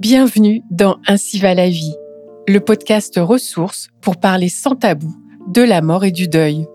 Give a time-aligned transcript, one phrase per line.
[0.00, 1.96] Bienvenue dans Ainsi va la vie,
[2.46, 5.12] le podcast ressources pour parler sans tabou
[5.48, 6.68] de la mort et du deuil.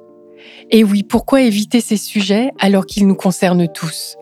[0.72, 4.18] Et oui, pourquoi éviter ces sujets alors qu'ils nous concernent tous?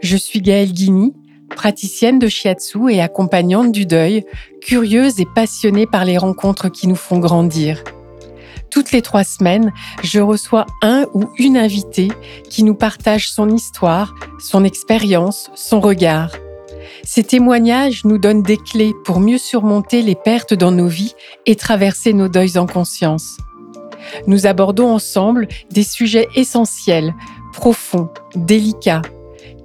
[0.00, 1.12] Je suis Gaëlle Guigny,
[1.56, 4.24] praticienne de shiatsu et accompagnante du deuil,
[4.62, 7.82] curieuse et passionnée par les rencontres qui nous font grandir.
[8.70, 9.72] Toutes les trois semaines,
[10.04, 12.12] je reçois un ou une invitée
[12.48, 16.30] qui nous partage son histoire, son expérience, son regard.
[17.02, 21.14] Ces témoignages nous donnent des clés pour mieux surmonter les pertes dans nos vies
[21.46, 23.38] et traverser nos deuils en conscience.
[24.26, 27.14] Nous abordons ensemble des sujets essentiels,
[27.52, 29.02] profonds, délicats,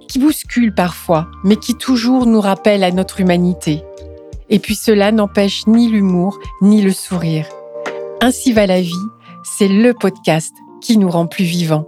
[0.07, 3.81] qui bousculent parfois, mais qui toujours nous rappellent à notre humanité.
[4.49, 7.47] Et puis cela n'empêche ni l'humour, ni le sourire.
[8.21, 8.93] Ainsi va la vie,
[9.43, 11.87] c'est le podcast qui nous rend plus vivants.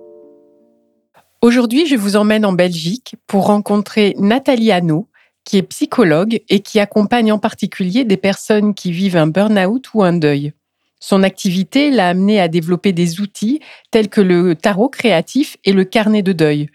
[1.41, 5.07] Aujourd'hui, je vous emmène en Belgique pour rencontrer Nathalie Hanot,
[5.47, 10.03] qui est psychologue et qui accompagne en particulier des personnes qui vivent un burn-out ou
[10.03, 10.51] un deuil.
[10.99, 15.85] Son activité l'a amené à développer des outils tels que le tarot créatif et le
[15.85, 16.67] carnet de deuil.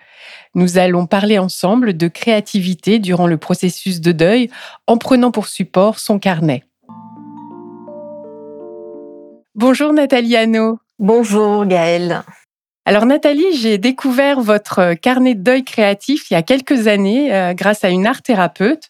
[0.54, 4.48] Nous allons parler ensemble de créativité durant le processus de deuil
[4.86, 6.64] en prenant pour support son carnet.
[9.54, 10.36] Bonjour Nathalie.
[10.98, 12.22] Bonjour Gaëlle.
[12.84, 17.54] Alors Nathalie, j'ai découvert votre carnet de deuil créatif il y a quelques années euh,
[17.54, 18.88] grâce à une art thérapeute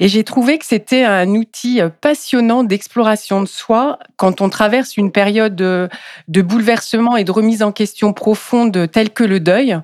[0.00, 5.12] et j'ai trouvé que c'était un outil passionnant d'exploration de soi quand on traverse une
[5.12, 5.88] période de,
[6.28, 9.78] bouleversement et de remise en question profonde telle que le deuil.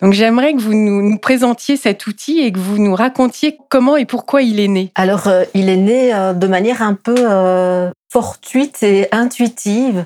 [0.00, 4.04] Donc j'aimerais que vous nous, présentiez cet outil et que vous nous racontiez comment et
[4.04, 4.92] pourquoi il est né.
[4.94, 10.04] Alors euh, il est né euh, de manière un peu euh, fortuite et intuitive.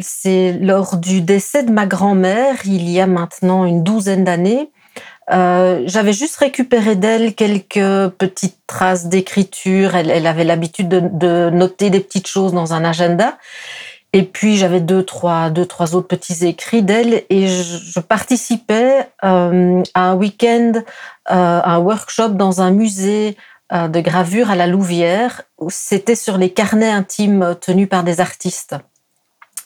[0.00, 4.70] C'est lors du décès de ma grand-mère, il y a maintenant une douzaine d'années.
[5.28, 9.94] J'avais juste récupéré d'elle quelques petites traces d'écriture.
[9.94, 13.36] Elle, avait l'habitude de, noter des petites choses dans un agenda.
[14.12, 19.82] Et puis j'avais deux trois deux trois autres petits écrits d'elle et je, participais euh,
[19.92, 20.72] à un week-end,
[21.30, 23.36] euh, un workshop dans un musée
[23.74, 28.76] euh, de gravure à la Louvière c'était sur les carnets intimes tenus par des artistes.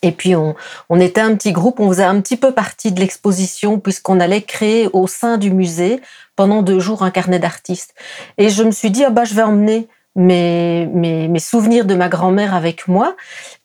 [0.02, 0.54] Et puis on,
[0.88, 4.42] on était un petit groupe, on faisait un petit peu partie de l'exposition puisqu'on allait
[4.42, 6.00] créer au sein du musée
[6.36, 7.94] pendant deux jours un carnet d'artistes.
[8.38, 11.94] Et je me suis dit ah bah je vais emmener mes, mes, mes souvenirs de
[11.94, 13.14] ma grand-mère avec moi.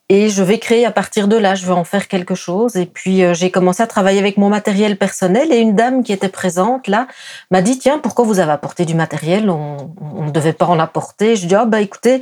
[0.08, 2.76] Et je vais créer à partir de là, je veux en faire quelque chose.
[2.76, 6.12] Et puis euh, j'ai commencé à travailler avec mon matériel personnel et une dame qui
[6.12, 7.08] était présente là
[7.50, 9.50] m'a dit tiens pourquoi vous avez apporté du matériel?
[9.50, 11.34] On ne devait pas en apporter.
[11.34, 12.20] Je dis ah bah écoutez,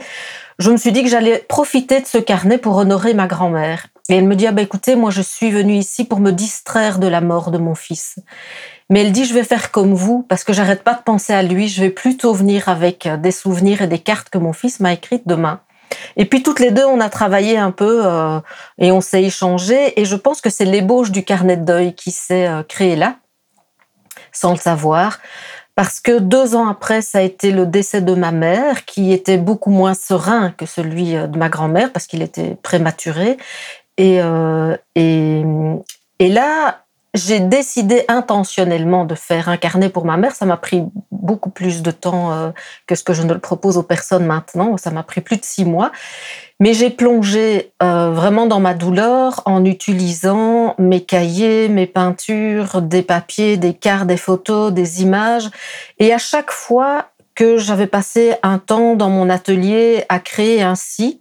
[0.59, 3.89] je me suis dit que j'allais profiter de ce carnet pour honorer ma grand-mère.
[4.09, 6.99] Et elle me dit ah bah écoutez moi je suis venue ici pour me distraire
[6.99, 8.17] de la mort de mon fils.
[8.91, 11.43] Mais elle dit je vais faire comme vous parce que j'arrête pas de penser à
[11.43, 11.69] lui.
[11.69, 15.27] Je vais plutôt venir avec des souvenirs et des cartes que mon fils m'a écrites
[15.27, 15.61] demain.
[16.17, 18.41] Et puis toutes les deux, on a travaillé un peu euh,
[18.79, 19.99] et on s'est échangé.
[20.01, 23.17] Et je pense que c'est l'ébauche du carnet de deuil qui s'est euh, créé là,
[24.33, 25.19] sans le savoir.
[25.75, 29.39] Parce que deux ans après, ça a été le décès de ma mère, qui était
[29.39, 33.37] beaucoup moins serein que celui euh, de ma grand-mère, parce qu'il était prématuré.
[33.97, 34.21] Et,
[34.97, 35.44] et,
[36.19, 36.84] et là,
[37.15, 40.34] j'ai décidé intentionnellement de faire un carnet pour ma mère.
[40.34, 40.82] Ça m'a pris
[41.12, 42.50] beaucoup plus de temps euh,
[42.88, 44.77] que ce que je ne le propose aux personnes maintenant.
[44.77, 45.93] Ça m'a pris plus de six mois.
[46.59, 53.03] Mais j'ai plongé euh, vraiment dans ma douleur en utilisant mes cahiers, mes peintures, des
[53.03, 55.49] papiers, des cartes, des photos, des images.
[56.00, 57.06] Et à chaque fois
[57.37, 61.21] que j'avais passé un temps dans mon atelier à créer ainsi,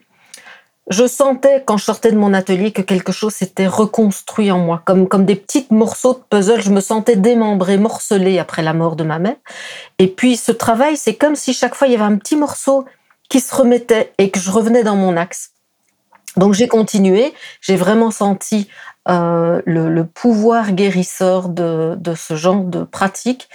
[0.89, 4.81] je sentais quand je sortais de mon atelier que quelque chose s'était reconstruit en moi,
[4.85, 6.61] comme, comme des petits morceaux de puzzle.
[6.61, 9.37] Je me sentais démembrée, morcelée après la mort de ma mère.
[9.97, 12.85] Et puis ce travail, c'est comme si chaque fois il y avait un petit morceau
[13.29, 15.51] qui se remettait et que je revenais dans mon axe.
[16.35, 18.67] Donc j'ai continué, j'ai vraiment senti
[19.09, 23.49] euh, le, le, pouvoir guérisseur de, de, ce genre de pratique.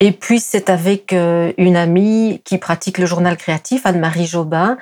[0.00, 4.78] Et puis c'est avec euh, une amie qui pratique le journal créatif, Anne-Marie Jobin.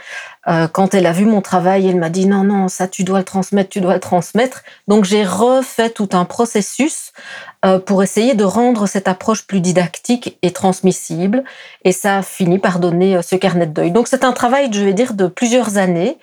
[0.47, 3.19] Euh, quand elle a vu mon travail, elle m'a dit non, non, ça tu dois
[3.19, 4.63] le transmettre, tu dois le transmettre.
[4.87, 7.13] Donc j'ai refait tout un processus
[7.65, 11.43] euh, pour essayer de rendre cette approche plus didactique et transmissible.
[11.85, 13.91] Et ça a fini par donner ce carnet de deuil.
[13.91, 16.17] Donc c'est un travail, je vais dire, de plusieurs années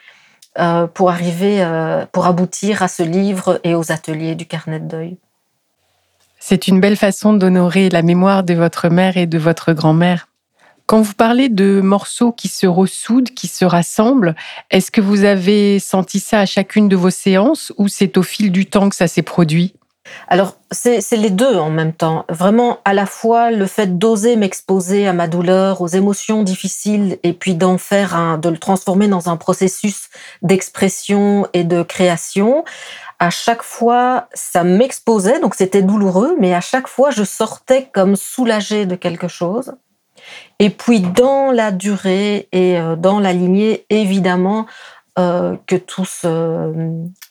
[0.60, 4.88] euh, pour arriver, euh, pour aboutir à ce livre et aux ateliers du carnet de
[4.88, 5.18] deuil.
[6.40, 10.28] C'est une belle façon d'honorer la mémoire de votre mère et de votre grand-mère.
[10.86, 14.36] Quand vous parlez de morceaux qui se ressoudent, qui se rassemblent,
[14.72, 18.52] est-ce que vous avez senti ça à chacune de vos séances ou c'est au fil
[18.52, 19.76] du temps que ça s'est produit?
[20.28, 22.26] Alors, c'est les deux en même temps.
[22.30, 27.34] Vraiment, à la fois le fait d'oser m'exposer à ma douleur, aux émotions difficiles, et
[27.34, 30.10] puis d'en faire un, de le transformer dans un processus
[30.42, 32.64] d'expression et de création.
[33.18, 38.16] À chaque fois, ça m'exposait, donc c'était douloureux, mais à chaque fois, je sortais comme
[38.16, 39.74] soulagée de quelque chose.
[40.60, 44.68] Et puis, dans la durée et euh, dans la lignée, évidemment,
[45.18, 46.06] euh, que tout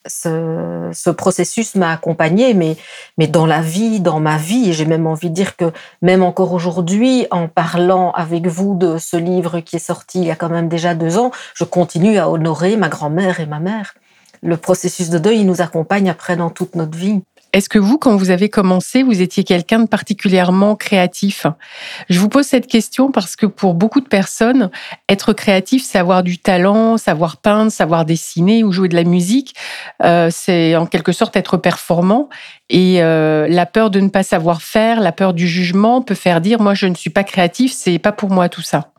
[0.08, 2.76] ce, ce, processus m'a accompagné, mais,
[3.16, 5.72] mais dans la vie, dans ma vie, j'ai même envie de dire que
[6.02, 10.30] même encore aujourd'hui, en parlant avec vous de ce livre qui est sorti il y
[10.30, 13.94] a quand même déjà deux ans, je continue à honorer ma grand-mère et ma mère.
[14.42, 17.22] Le processus de deuil, il nous accompagne après dans toute notre vie.
[17.54, 21.46] Est-ce que vous, quand vous avez commencé, vous étiez quelqu'un de particulièrement créatif?
[22.10, 24.70] Je vous pose cette question parce que pour beaucoup de personnes,
[25.08, 29.54] être créatif, c'est avoir du talent, savoir peindre, savoir dessiner ou jouer de la musique.
[30.02, 32.28] Euh, c'est en quelque sorte être performant.
[32.68, 36.42] Et euh, la peur de ne pas savoir faire, la peur du jugement peut faire
[36.42, 38.90] dire moi je ne suis pas créatif, c'est pas pour moi tout ça.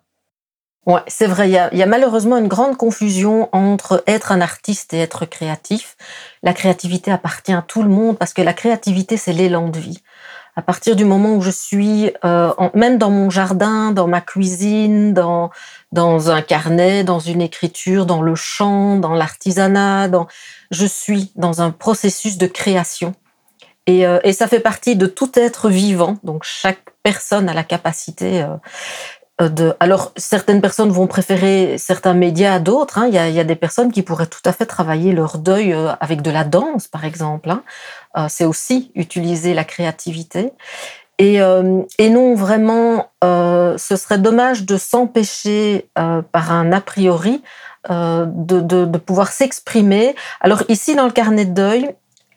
[0.86, 1.50] Ouais, c'est vrai.
[1.50, 5.96] Il y, a, malheureusement une grande confusion entre être un artiste et être créatif.
[6.42, 10.02] La créativité appartient à tout le monde parce que la créativité, c'est l'élan de vie.
[10.56, 15.14] À partir du moment où je suis, euh, même dans mon jardin, dans ma cuisine,
[15.14, 15.52] dans
[15.92, 20.28] dans un carnet, dans une écriture, dans le chant, dans l'artisanat, dans,
[20.70, 23.16] je suis dans un processus de création.
[23.88, 26.18] Et, euh, et, ça fait partie de tout être vivant.
[26.24, 28.56] Donc chaque personne a la capacité euh,
[29.42, 32.98] euh, alors, certaines personnes vont préférer certains médias à d'autres.
[32.98, 33.08] Hein.
[33.08, 36.22] Il, y a, des personnes qui pourraient tout à fait travailler leur deuil euh, avec
[36.22, 37.50] de la danse, par exemple.
[37.50, 37.64] Hein.
[38.18, 40.52] Euh, c'est aussi utiliser la créativité.
[41.20, 47.44] Et, non, vraiment, ce serait dommage de s'empêcher par un a priori
[47.90, 48.26] de,
[48.62, 50.16] de pouvoir s'exprimer.
[50.40, 51.90] Alors ici, dans le carnet de deuil,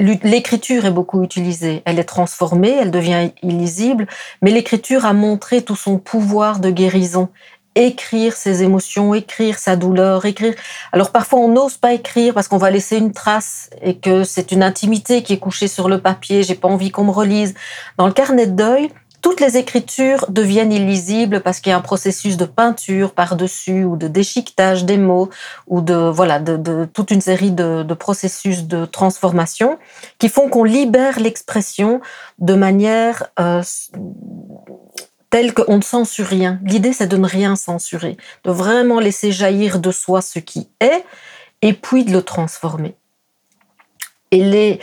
[0.03, 4.09] L'écriture est beaucoup utilisée, elle est transformée, elle devient illisible,
[4.43, 7.29] mais l'écriture a montré tout son pouvoir de guérison.
[7.77, 10.55] Écrire ses émotions, écrire sa douleur, écrire.
[10.91, 14.51] Alors parfois on n'ose pas écrire parce qu'on va laisser une trace et que c'est
[14.51, 17.55] une intimité qui est couchée sur le papier, j'ai pas envie qu'on me relise.
[17.97, 18.91] Dans le carnet de deuil,
[19.23, 23.97] toutes les écritures deviennent illisibles parce qu'il y a un processus de peinture par-dessus ou
[23.97, 25.31] de déchiquetage des mots
[25.69, 29.79] ou de voilà de, toute une série de, processus de transformation
[30.19, 32.01] qui font qu'on libère l'expression
[32.41, 33.63] de manière euh,
[35.31, 36.61] telle qu'on ne censure rien.
[36.65, 41.05] L'idée, c'est de ne rien censurer, de vraiment laisser jaillir de soi ce qui est
[41.63, 42.97] et puis de le transformer.
[44.33, 44.81] Et les,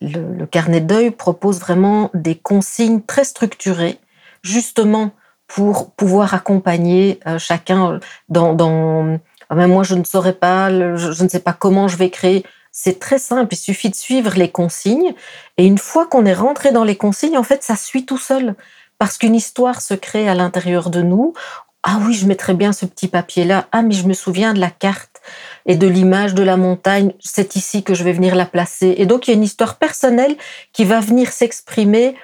[0.00, 3.98] le, carnet de deuil propose vraiment des consignes très structurées,
[4.42, 5.10] justement
[5.48, 11.22] pour pouvoir accompagner euh, chacun dans, dans ah ben moi je ne saurais pas, je,
[11.22, 12.44] ne sais pas comment je vais créer.
[12.72, 15.14] C'est très simple, il suffit de suivre les consignes.
[15.56, 18.54] Et une fois qu'on est rentré dans les consignes, en fait, ça suit tout seul.
[18.98, 21.32] Parce qu'une histoire se crée à l'intérieur de nous.
[21.82, 23.66] Ah oui, je mettrais bien ce petit papier-là.
[23.72, 25.15] Ah, mais je me souviens de la carte
[25.66, 27.12] et de l'image de la montagne.
[27.20, 28.94] C'est ici que je vais venir la placer.
[28.98, 30.36] Et donc, il y a une histoire personnelle
[30.72, 32.14] qui va venir s'exprimer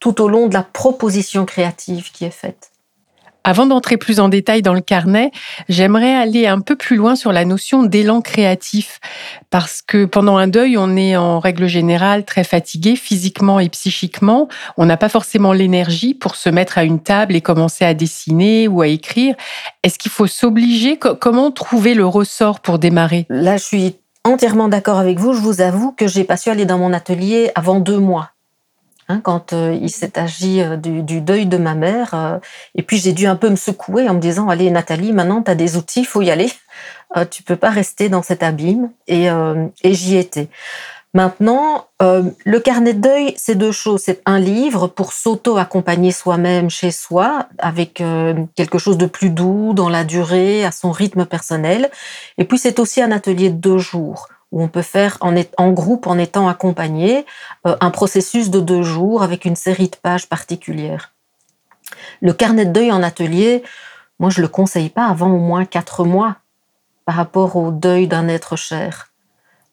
[0.00, 2.70] tout au long de la proposition créative qui est faite.
[3.48, 5.30] Avant d'entrer plus en détail dans le carnet,
[5.70, 9.00] j'aimerais aller un peu plus loin sur la notion d'élan créatif,
[9.48, 14.48] parce que pendant un deuil, on est en règle générale très fatigué physiquement et psychiquement.
[14.76, 18.68] On n'a pas forcément l'énergie pour se mettre à une table et commencer à dessiner
[18.68, 19.34] ou à écrire.
[19.82, 20.98] Est-ce qu'il faut s'obliger?
[20.98, 23.24] Comment trouver le ressort pour démarrer?
[23.30, 25.32] Là, je suis entièrement d'accord avec vous.
[25.32, 28.32] Je vous avoue que j'ai pas su aller dans mon atelier avant deux mois.
[29.10, 32.12] Hein, quand euh, il s'est agi euh, du, deuil de ma mère.
[32.12, 32.38] Euh,
[32.74, 35.50] et puis j'ai dû un peu me secouer en me disant, allez Nathalie, maintenant tu
[35.50, 36.50] as des outils, il faut y aller.
[37.30, 38.90] tu peux pas rester dans cet abîme.
[39.06, 39.28] Et,
[39.82, 40.48] et j'y étais.
[41.14, 44.02] Maintenant, le carnet de deuil, c'est deux choses.
[44.04, 48.02] C'est un livre pour s'auto-accompagner soi-même chez soi, avec
[48.56, 51.90] quelque chose de plus doux dans la durée, à son rythme personnel.
[52.36, 56.06] Et puis c'est aussi un atelier de deux jours où on peut faire en, groupe,
[56.06, 57.26] en étant accompagné,
[57.66, 61.12] euh, un processus de deux jours avec une série de pages particulières.
[62.20, 63.62] Le carnet de deuil en atelier,
[64.18, 66.36] moi je le conseille pas avant au moins quatre mois
[67.04, 69.10] par rapport au deuil d'un être cher.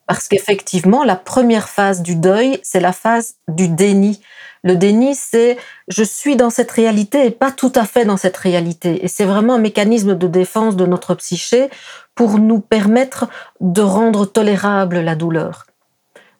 [0.07, 4.21] Parce qu'effectivement, la première phase du deuil, c'est la phase du déni.
[4.65, 5.57] Le déni, c'est
[5.87, 9.05] je suis dans cette réalité et pas tout à fait dans cette réalité.
[9.05, 11.69] Et c'est vraiment un mécanisme de défense de notre psyché
[12.15, 13.29] pour nous permettre
[13.61, 15.67] de rendre tolérable la douleur.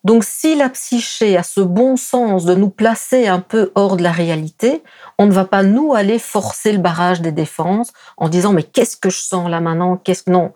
[0.04, 4.04] Donc si la psyché a ce bon sens de nous placer un peu hors de
[4.04, 4.82] la réalité,
[5.20, 8.98] on ne va pas nous aller forcer le barrage des défenses en disant mais qu'est-ce
[8.98, 9.98] que je sens là maintenant?
[9.98, 10.52] Qu'est-ce non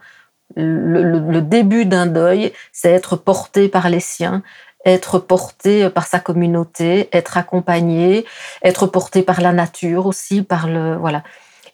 [0.56, 4.42] le, début d'un deuil, c'est être porté par les siens
[4.86, 8.26] être porté par sa communauté, être accompagné,
[8.64, 11.24] être porté par la nature aussi, par le voilà.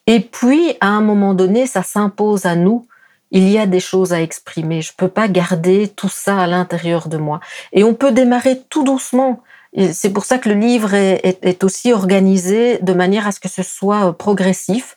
[0.08, 2.88] Et puis à un moment donné, ça s'impose à nous.
[3.32, 4.82] Il y a des choses à exprimer.
[4.82, 7.40] Je peux pas garder tout ça à l'intérieur de moi.
[7.74, 9.44] Et on peut démarrer tout doucement.
[9.92, 13.62] C'est pour ça que le livre est, aussi organisé de manière à ce que ce
[13.62, 14.96] soit progressif,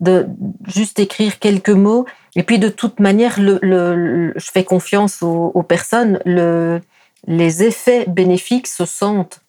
[0.00, 0.26] de
[0.66, 2.06] juste écrire quelques mots.
[2.34, 6.18] Et puis de toute manière, je fais confiance aux, personnes.
[7.26, 9.40] Les effets bénéfiques se sentent.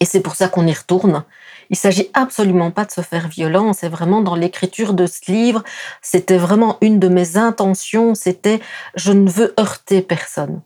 [0.00, 1.24] Et c'est pour ça qu'on y retourne.
[1.70, 3.78] Il s'agit absolument pas de se faire violence.
[3.80, 5.62] C'est vraiment dans l'écriture de ce livre.
[6.02, 8.14] C'était vraiment une de mes intentions.
[8.14, 8.60] C'était
[8.96, 10.60] je ne veux heurter personne.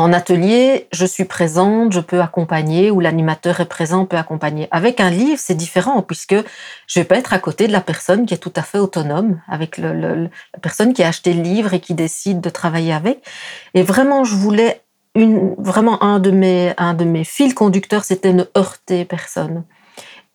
[0.00, 4.68] En atelier, je suis présente, je peux accompagner, ou l'animateur est présent, peut accompagner.
[4.70, 6.36] Avec un livre, c'est différent, puisque
[6.86, 9.40] je vais pas être à côté de la personne qui est tout à fait autonome,
[9.48, 10.28] avec la
[10.62, 13.26] personne qui a acheté le livre et qui décide de travailler avec.
[13.74, 14.82] Et vraiment, je voulais
[15.16, 19.64] vraiment un de mes, fils conducteurs, c'était ne heurter personne.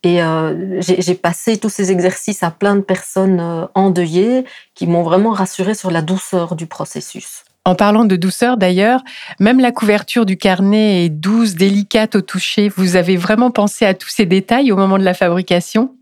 [0.03, 4.43] Et euh, j'ai passé tous ces exercices à plein de personnes euh, endeuillées
[4.75, 7.45] qui m'ont vraiment rassuré sur la douceur du processus.
[7.65, 9.01] En parlant de douceur d'ailleurs,
[9.39, 12.67] même la couverture du carnet est douce, délicate au toucher.
[12.67, 15.95] Vous avez vraiment pensé à tous ces détails au moment de la fabrication?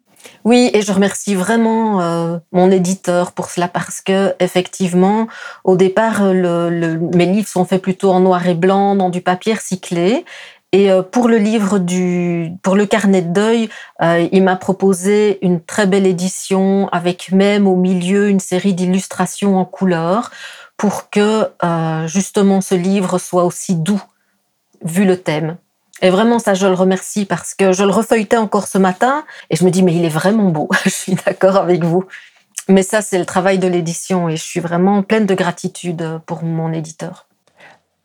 [0.44, 5.28] Oui, et je remercie vraiment euh, mon éditeur pour cela parce que effectivement,
[5.64, 10.26] au départ, mes livres sont faits plutôt en noir et blanc, dans du papier recyclé.
[10.74, 13.70] Et euh, pour le livre du, pour le carnet de deuil,
[14.02, 19.58] euh, il m'a proposé une très belle édition avec même au milieu une série d'illustrations
[19.58, 20.32] en couleur
[20.82, 24.02] pour que euh, justement ce livre soit aussi doux,
[24.84, 25.58] vu le thème.
[26.02, 29.56] Et vraiment, ça, je le remercie parce que je le refeuilletais encore ce matin et
[29.56, 30.70] je me dis, mais il est vraiment beau.
[30.84, 32.06] je suis d'accord avec vous.
[32.68, 36.42] Mais ça, c'est le travail de l'édition et je suis vraiment pleine de gratitude pour
[36.42, 37.28] mon éditeur.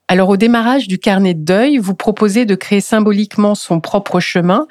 [0.09, 4.67] Alors au démarrage du carnet de deuil, vous proposez de créer symboliquement son propre chemin,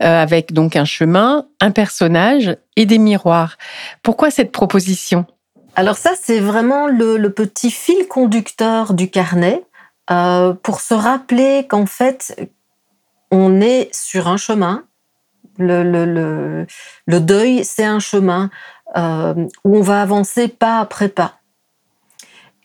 [0.00, 3.58] euh, avec donc un chemin, un personnage et des miroirs.
[4.04, 5.26] Pourquoi cette proposition?
[5.78, 9.64] Alors ça, c'est vraiment le, petit fil conducteur du carnet
[10.10, 12.50] euh, pour se rappeler qu'en fait,
[13.30, 14.82] on est sur un chemin.
[15.56, 16.66] Le,
[17.06, 18.50] deuil, c'est un chemin
[18.96, 21.34] euh, où on va avancer pas après pas.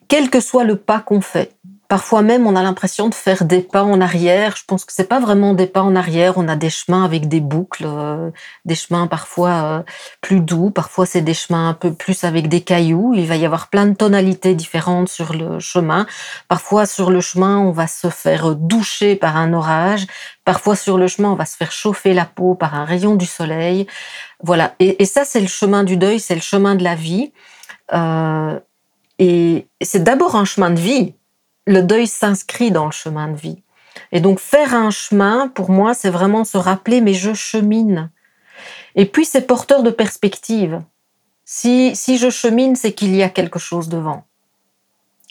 [0.07, 1.55] Quel que soit le pas qu'on fait,
[1.93, 4.55] Parfois même, on a l'impression de faire des pas en arrière.
[4.57, 6.39] Je pense que c'est pas vraiment des pas en arrière.
[6.39, 8.31] On a des chemins avec des boucles, euh,
[8.65, 9.83] des chemins parfois euh,
[10.19, 13.13] plus doux, parfois c'est des chemins un peu plus avec des cailloux.
[13.13, 16.07] Il va y avoir plein de tonalités différentes sur le chemin.
[16.47, 20.07] Parfois sur le chemin, on va se faire doucher par un orage.
[20.45, 23.27] Parfois sur le chemin, on va se faire chauffer la peau par un rayon du
[23.27, 23.85] soleil.
[24.41, 24.73] Voilà.
[24.79, 27.31] Et, ça, c'est le chemin du deuil, c'est le chemin de la vie.
[27.93, 28.59] Euh,
[29.19, 31.13] et c'est d'abord un chemin de vie
[31.65, 33.61] le deuil s'inscrit dans le chemin de vie.
[34.11, 38.09] Et donc faire un chemin, pour moi, c'est vraiment se rappeler, mais je chemine.
[38.95, 40.81] Et puis c'est porteur de perspective.
[41.45, 44.25] Si, si je chemine, c'est qu'il y a quelque chose devant.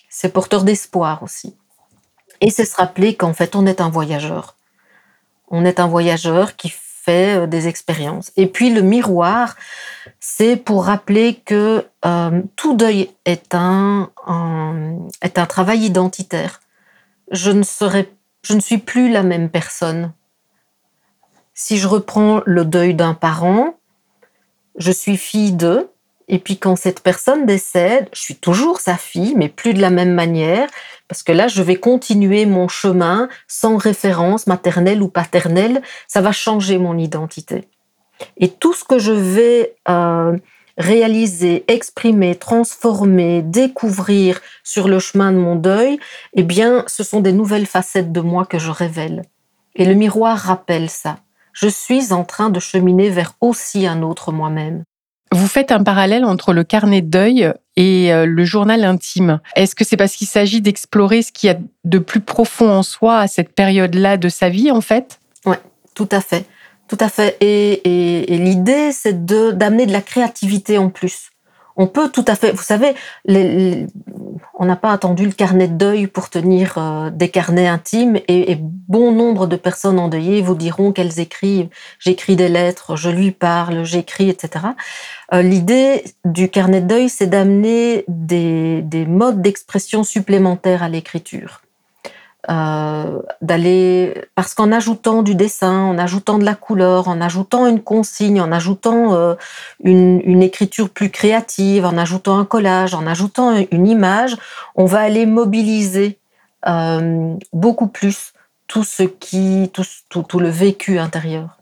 [0.09, 1.57] C'est porteur d'espoir aussi.
[2.41, 4.57] Et c'est se rappeler qu'en fait, on est un voyageur.
[5.49, 6.73] On est un voyageur qui
[7.05, 8.33] fait euh, des expériences.
[8.37, 9.57] Et puis le miroir,
[10.21, 14.11] c'est pour rappeler que euh, tout deuil est un,
[15.23, 16.61] est un travail identitaire.
[17.31, 20.13] Je ne, serai, je ne suis plus la même personne.
[21.55, 23.75] Si je reprends le deuil d'un parent,
[24.77, 25.92] je suis fille d'eux,
[26.33, 29.91] et puis quand cette personne décède, je suis toujours sa fille, mais plus de la
[29.91, 30.67] même manière,
[31.07, 35.83] parce que là, je vais continuer mon chemin sans référence maternelle ou paternelle.
[36.09, 37.69] Ça va changer mon identité.
[38.39, 40.35] Et tout ce que je vais euh,
[40.79, 45.99] réaliser, exprimer, transformer, découvrir sur le chemin de mon deuil,
[46.33, 49.27] eh bien, ce sont des nouvelles facettes de moi que je révèle.
[49.75, 51.19] Et le miroir rappelle ça.
[51.53, 54.85] Je suis en train de cheminer vers aussi un autre moi-même.
[55.33, 59.41] Vous faites un parallèle entre le carnet de deuil et euh, le journal intime.
[59.57, 62.83] Est-ce que c'est parce qu'il s'agit d'explorer ce qu'il y a de plus profond en
[62.83, 65.19] soi à cette période-là de sa vie, en fait?
[65.47, 65.57] Oui,
[65.95, 66.45] tout à fait.
[66.87, 67.39] Tout à fait.
[67.41, 71.32] Et, et l'idée, c'est d'amener de la créativité en plus
[71.77, 72.95] on peut tout à fait, vous savez,
[73.27, 78.59] on n'a pas attendu le carnet de deuil pour tenir euh, des carnets intimes et,
[78.61, 83.85] bon nombre de personnes endeuillées vous diront qu'elles écrivent, j'écris des lettres, je lui parle,
[83.85, 84.67] j'écris, etc.
[85.33, 91.63] Euh, l'idée du carnet de deuil, c'est d'amener des modes d'expression supplémentaires à l'écriture.
[92.51, 97.81] Euh, d'aller parce qu'en ajoutant du dessin, en ajoutant de la couleur, en ajoutant une
[97.81, 99.35] consigne, en ajoutant euh,
[99.85, 104.37] une, écriture plus créative, en ajoutant un collage, en ajoutant une image,
[104.75, 106.19] on va aller mobiliser
[107.53, 108.33] beaucoup plus
[108.67, 111.59] tout ce qui, tout, tout le vécu intérieur.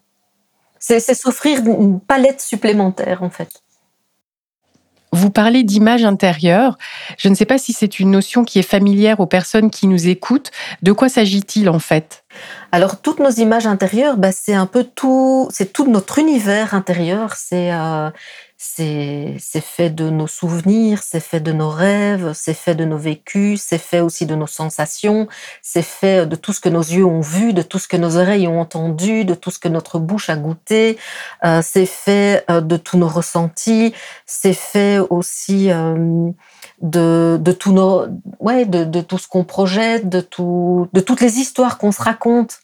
[0.78, 3.62] C'est s'offrir une palette supplémentaire, en fait.
[5.12, 6.78] Vous parlez d'image intérieure.
[7.18, 10.08] Je ne sais pas si c'est une notion qui est familière aux personnes qui nous
[10.08, 10.50] écoutent.
[10.82, 12.24] De quoi s'agit-il en fait?
[12.70, 17.34] Alors toutes nos images intérieures, bah, c'est un peu tout, c'est tout notre univers intérieur.
[17.34, 18.10] C'est euh,
[18.62, 23.62] c'est fait de nos souvenirs, c'est fait de nos rêves, c'est fait de nos vécus,
[23.62, 25.28] c'est fait aussi de nos sensations,
[25.62, 28.18] c'est fait de tout ce que nos yeux ont vu, de tout ce que nos
[28.18, 30.98] oreilles ont entendu, de tout ce que notre bouche a goûté,
[31.42, 33.94] euh, c'est fait euh, de tous nos ressentis,
[34.26, 36.30] c'est fait aussi euh,
[36.82, 38.08] de, de, tout nos,
[38.40, 42.02] ouais, de, de tout ce qu'on projette, de, tout, de toutes les histoires qu'on se
[42.02, 42.60] raconte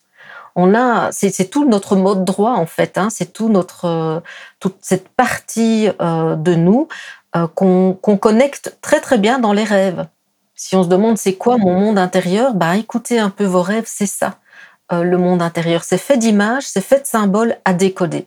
[0.56, 2.98] on a, c'est tout notre mode droit en fait.
[2.98, 4.20] Hein, c'est tout notre, euh,
[4.58, 6.88] toute cette partie euh, de nous
[7.36, 10.06] euh, qu'on connecte très très bien dans les rêves.
[10.54, 13.84] Si on se demande c'est quoi mon monde intérieur, bah écoutez un peu vos rêves,
[13.86, 14.38] c'est ça.
[14.90, 18.26] le monde intérieur, c'est fait d'images, c'est fait de symboles à décoder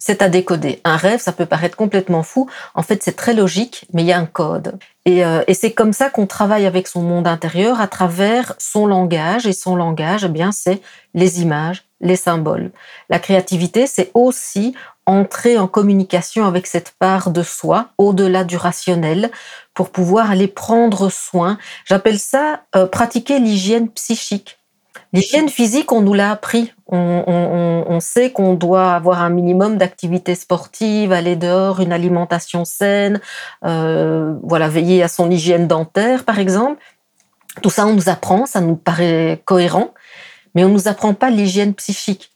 [0.00, 0.80] c'est à décoder.
[0.82, 2.48] Un rêve, ça peut paraître complètement fou.
[2.74, 4.78] En fait, c'est très logique, mais il y a un code.
[5.06, 9.46] Et, euh, c'est comme ça qu'on travaille avec son monde intérieur à travers son langage.
[9.46, 10.80] Et son langage, eh bien, c'est
[11.14, 12.70] les images, les symboles.
[13.08, 14.74] La créativité, c'est aussi
[15.06, 19.30] entrer en communication avec cette part de soi, au-delà du rationnel,
[19.74, 21.58] pour pouvoir aller prendre soin.
[21.84, 24.59] J'appelle ça euh, pratiquer l'hygiène psychique.
[25.12, 26.72] L'hygiène physique, on nous l'a appris.
[26.86, 33.20] On, sait qu'on doit avoir un minimum d'activité sportive, aller dehors, une alimentation saine,
[33.64, 36.80] euh, voilà, veiller à son hygiène dentaire, par exemple.
[37.62, 39.92] Tout ça, on nous apprend, ça nous paraît cohérent,
[40.54, 42.30] mais on nous apprend pas l'hygiène psychique.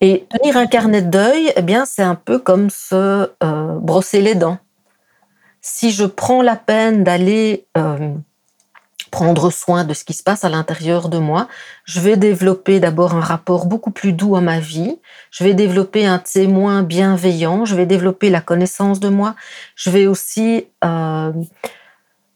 [0.00, 4.20] Et tenir un carnet de deuil, eh bien, c'est un peu comme se euh, brosser
[4.20, 4.58] les dents.
[5.60, 8.14] Si je prends la peine d'aller euh,
[9.10, 11.48] prendre soin de ce qui se passe à l'intérieur de moi.
[11.84, 14.98] Je vais développer d'abord un rapport beaucoup plus doux à ma vie.
[15.30, 17.64] Je vais développer un témoin bienveillant.
[17.64, 19.34] Je vais développer la connaissance de moi.
[19.74, 21.32] Je vais aussi, euh,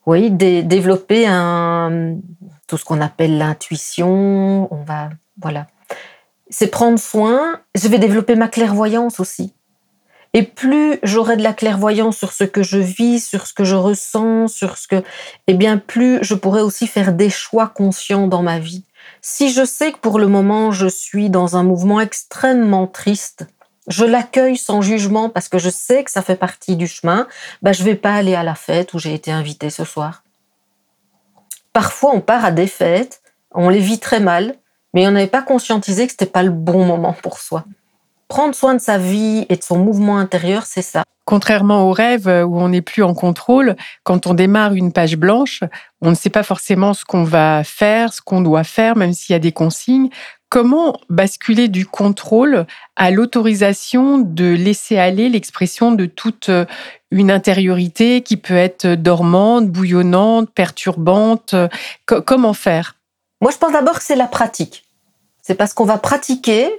[0.07, 2.17] oui, développer un,
[2.67, 4.73] tout ce qu'on appelle l'intuition.
[4.73, 5.67] On va, voilà.
[6.51, 7.61] C'est prendre soin.
[7.75, 9.55] Je vais développer ma clairvoyance aussi.
[10.35, 13.75] Et plus j'aurai de la clairvoyance sur ce que je vis, sur ce que je
[13.75, 15.03] ressens, sur ce que,
[15.47, 18.85] eh bien, plus je pourrai aussi faire des choix conscients dans ma vie.
[19.21, 23.47] Si je sais que pour le moment je suis dans un mouvement extrêmement triste,
[23.89, 27.27] je l'accueille sans jugement parce que je sais que ça fait partie du chemin,
[27.61, 30.23] bah, je vais pas aller à la fête où j'ai été invitée ce soir.
[31.73, 34.55] Parfois, on part à des fêtes, on les vit très mal,
[34.95, 37.65] mais on n'avait pas conscientisé que c'était pas le bon moment pour soi
[38.33, 41.05] prendre soin de sa vie et de son mouvement intérieur, c'est ça.
[41.27, 45.61] Contrairement au rêve où on n'est plus en contrôle, quand on démarre une page blanche,
[46.01, 49.35] on ne sait pas forcément ce qu'on va faire, ce qu'on doit faire, même s'il
[49.35, 50.09] y a des consignes.
[50.49, 52.65] Comment basculer du contrôle
[52.97, 56.49] à l'autorisation de laisser aller l'expression de toute
[57.11, 61.55] une intériorité qui peut être dormante, bouillonnante, perturbante?
[62.07, 62.97] Comment faire?
[63.43, 64.85] Moi, je pense d'abord que c'est la pratique.
[65.43, 66.71] C'est parce qu'on va pratiquer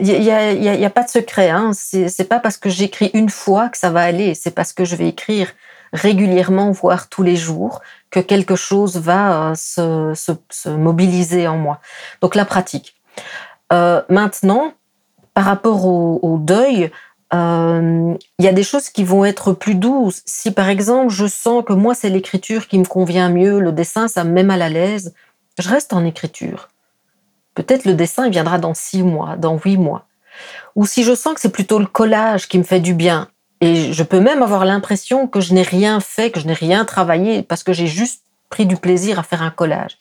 [0.00, 1.50] il n'y a, a, pas de secret.
[1.50, 1.72] Hein.
[1.74, 4.34] C'est pas parce que j'écris une fois que ça va aller.
[4.34, 5.52] C'est parce que je vais écrire
[5.92, 11.56] régulièrement, voire tous les jours, que quelque chose va euh, se, se, se, mobiliser en
[11.56, 11.80] moi.
[12.20, 12.94] Donc la pratique.
[13.72, 14.72] Euh, maintenant,
[15.34, 16.90] par rapport au, au deuil,
[17.32, 20.22] euh, il y a des choses qui vont être plus douces.
[20.26, 24.08] Si par exemple je sens que moi c'est l'écriture qui me convient mieux, le dessin
[24.08, 25.14] ça me met mal à l'aise,
[25.58, 26.69] je reste en écriture.
[27.54, 30.06] Peut-être le dessin viendra dans six mois, dans huit mois.
[30.76, 33.28] Ou si je sens que c'est plutôt le collage qui me fait du bien,
[33.60, 36.84] et je peux même avoir l'impression que je n'ai rien fait, que je n'ai rien
[36.84, 39.98] travaillé, parce que j'ai juste pris du plaisir à faire un collage.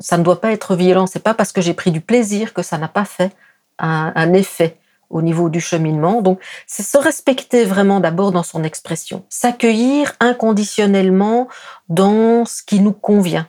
[0.00, 1.06] ça ne doit pas être violent.
[1.06, 3.32] C'est pas parce que j'ai pris du plaisir que ça n'a pas fait
[3.78, 4.76] un, un, effet
[5.08, 6.20] au niveau du cheminement.
[6.20, 11.48] Donc, c'est se respecter vraiment d'abord dans son expression, s'accueillir inconditionnellement
[11.88, 13.48] dans ce qui nous convient,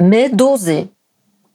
[0.00, 0.88] mais d'oser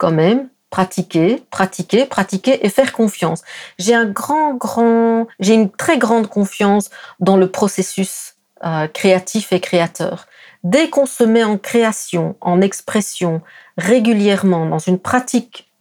[0.01, 3.43] quand même pratiquer, pratiquer, pratiquer et faire confiance.
[3.77, 8.33] J'ai un grand, grand, j'ai une très grande confiance dans le processus
[8.65, 10.25] euh, créatif et créateur.
[10.63, 13.41] Dès qu'on se met en création, en expression
[13.77, 15.71] régulièrement dans une pratique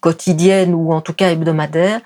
[0.00, 2.00] quotidienne ou en tout cas hebdomadaire,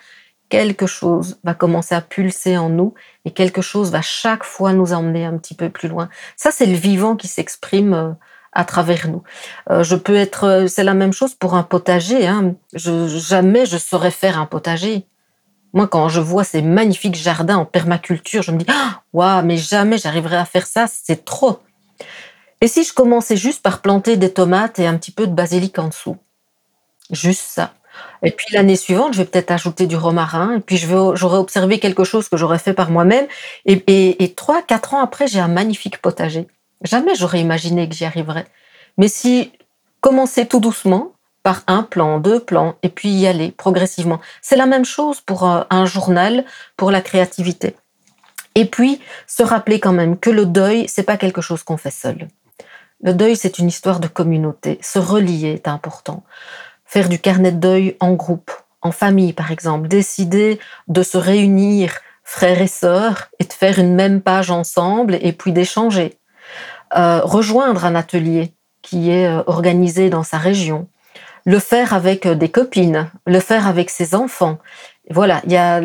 [0.48, 4.92] quelque chose va commencer à pulser en nous et quelque chose va chaque fois nous
[4.92, 6.08] emmener un petit peu plus loin.
[6.36, 8.12] Ça, c'est le vivant qui s'exprime euh,
[8.54, 9.22] à travers nous.
[9.70, 12.26] Euh, je peux être, euh, c'est la même chose pour un potager.
[12.26, 12.54] Hein.
[12.72, 15.06] Je, jamais je saurais faire un potager.
[15.72, 18.66] Moi, quand je vois ces magnifiques jardins en permaculture, je me dis,
[19.12, 21.58] waouh, mais jamais j'arriverai à faire ça, c'est trop.
[22.60, 25.78] Et si je commençais juste par planter des tomates et un petit peu de basilic
[25.78, 26.16] en dessous?
[27.10, 27.74] Juste ça.
[28.22, 32.04] Et puis l'année suivante, je vais peut-être ajouter du romarin, et puis j'aurais observé quelque
[32.04, 33.26] chose que j'aurais fait par moi-même.
[33.66, 36.46] Et, trois, quatre ans après, j'ai un magnifique potager.
[36.84, 38.46] Jamais j'aurais imaginé que j'y arriverais.
[38.98, 39.52] Mais si
[40.00, 44.18] commencer tout doucement, par un plan, deux plans, et puis y aller progressivement.
[44.40, 46.44] C'est la même chose pour euh, un journal,
[46.76, 47.76] pour la créativité.
[48.54, 51.90] Et puis, se rappeler quand même que le deuil, c'est pas quelque chose qu'on fait
[51.90, 52.28] seul.
[53.02, 54.78] Le deuil, c'est une histoire de communauté.
[54.80, 56.22] Se relier est important.
[56.86, 59.88] Faire du carnet de deuil en groupe, en famille par exemple.
[59.88, 65.32] Décider de se réunir, frères et sœurs, et de faire une même page ensemble et
[65.32, 66.18] puis d'échanger.
[66.96, 70.88] Euh, rejoindre un atelier qui est euh, organisé dans sa région.
[71.44, 74.58] Le faire avec euh, des copines, le faire avec ses enfants.
[75.10, 75.80] Voilà, il y a,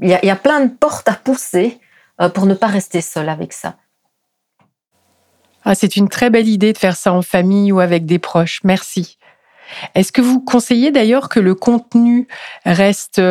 [0.00, 1.78] y a plein de portes à pousser
[2.32, 3.76] pour ne pas rester seul avec ça.
[5.64, 8.60] Ah, c'est une très belle idée de faire ça en famille ou avec des proches.
[8.64, 9.18] Merci.
[9.94, 12.26] Est-ce que vous conseillez d'ailleurs que le contenu
[12.64, 13.22] reste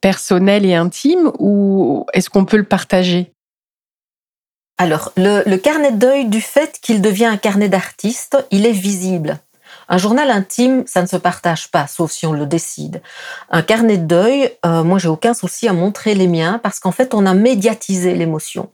[0.00, 3.32] personnel et intime ou est-ce qu'on peut le partager?
[4.80, 9.38] Alors, le, carnet de deuil, du fait qu'il devient un carnet d'artiste, il est visible.
[9.88, 13.02] Un journal intime, ça ne se partage pas, sauf si on le décide.
[13.50, 16.92] Un carnet de deuil, euh, moi j'ai aucun souci à montrer les miens parce qu'en
[16.92, 18.70] fait on a médiatisé l'émotion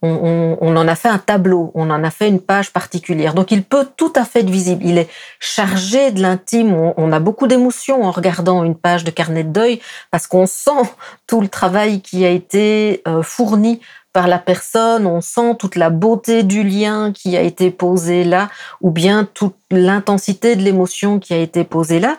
[0.00, 3.34] on, en a fait un tableau, on en a fait une page particulière.
[3.34, 4.84] Donc il peut tout à fait être visible.
[4.84, 5.08] Il est
[5.40, 6.72] chargé de l'intime.
[6.72, 10.70] On, a beaucoup d'émotions en regardant une page de carnet de deuil parce qu'on sent
[11.26, 13.80] tout le travail qui a été euh, fourni
[14.12, 18.48] par la personne, on sent toute la beauté du lien qui a été posé là,
[18.80, 22.16] ou bien toute l'intensité de l'émotion qui a été posée là.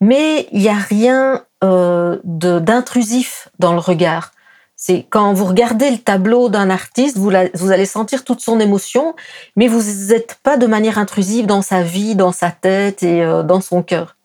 [0.00, 4.32] Mais il n'y a rien euh, d'intrusif dans le regard.
[4.76, 9.16] C'est quand vous regardez le tableau d'un artiste, vous, allez sentir toute son émotion,
[9.56, 13.42] mais vous n'êtes pas de manière intrusive dans sa vie, dans sa tête et euh,
[13.42, 14.16] dans son cœur.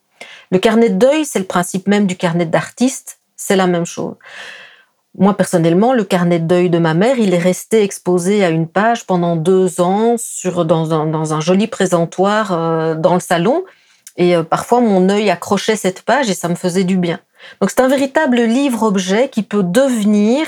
[0.52, 4.13] Le carnet de deuil, c'est le principe même du carnet d'artiste, c'est la même chose.
[5.17, 8.67] Moi, personnellement, le carnet de deuil de ma mère, il est resté exposé à une
[8.67, 10.91] page pendant deux ans sur, dans,
[11.34, 13.63] un, joli présentoir euh, dans le salon.
[14.17, 17.19] Et euh, parfois, mon œil accrochait cette page et ça me faisait du bien.
[17.62, 20.47] Donc c'est un véritable livre-objet qui peut devenir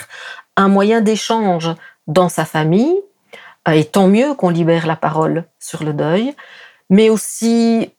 [0.55, 1.69] un moyen d'échange
[2.07, 2.95] dans sa famille,
[3.67, 6.33] euh, et tant mieux qu'on libère la parole sur le deuil,
[6.89, 7.91] mais aussi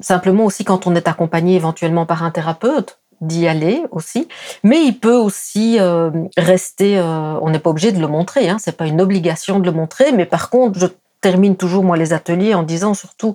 [0.00, 4.28] simplement aussi quand on est accompagné éventuellement par un thérapeute d'y aller aussi,
[4.62, 7.00] mais il peut aussi euh, rester.
[7.00, 10.12] on n'est pas obligé de le montrer, hein, c'est pas une obligation de le montrer,
[10.12, 10.86] mais par contre, je
[11.20, 13.34] termine toujours moi les ateliers en disant surtout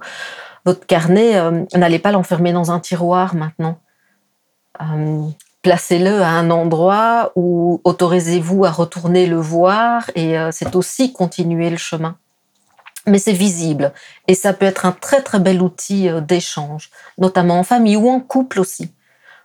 [0.65, 1.35] votre carnet,
[1.75, 3.77] n'allez pas l'enfermer dans un tiroir maintenant.
[4.81, 5.27] Euh,
[5.61, 11.69] placez-le à un endroit où autorisez-vous à retourner le voir et euh, c'est aussi continuer
[11.69, 12.17] le chemin.
[13.05, 13.93] Mais c'est visible
[14.27, 18.09] et ça peut être un très très bel outil euh, d'échange, notamment en famille ou
[18.09, 18.91] en couple aussi.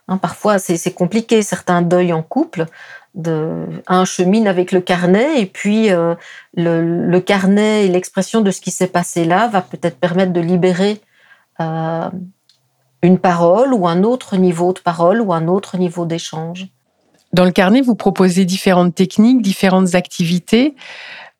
[0.09, 2.65] Hein, parfois c'est compliqué, certains deuils en couple.
[3.87, 5.89] Un chemine avec le carnet et puis
[6.55, 10.99] le, carnet et l'expression de ce qui s'est passé là va peut-être permettre de libérer
[11.59, 16.67] une parole ou un autre niveau de parole ou un autre niveau d'échange.
[17.31, 20.75] Dans le carnet, vous proposez différentes techniques, différentes activités.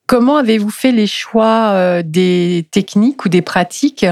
[0.09, 4.07] Comment avez-vous fait les choix euh, des techniques ou des pratiques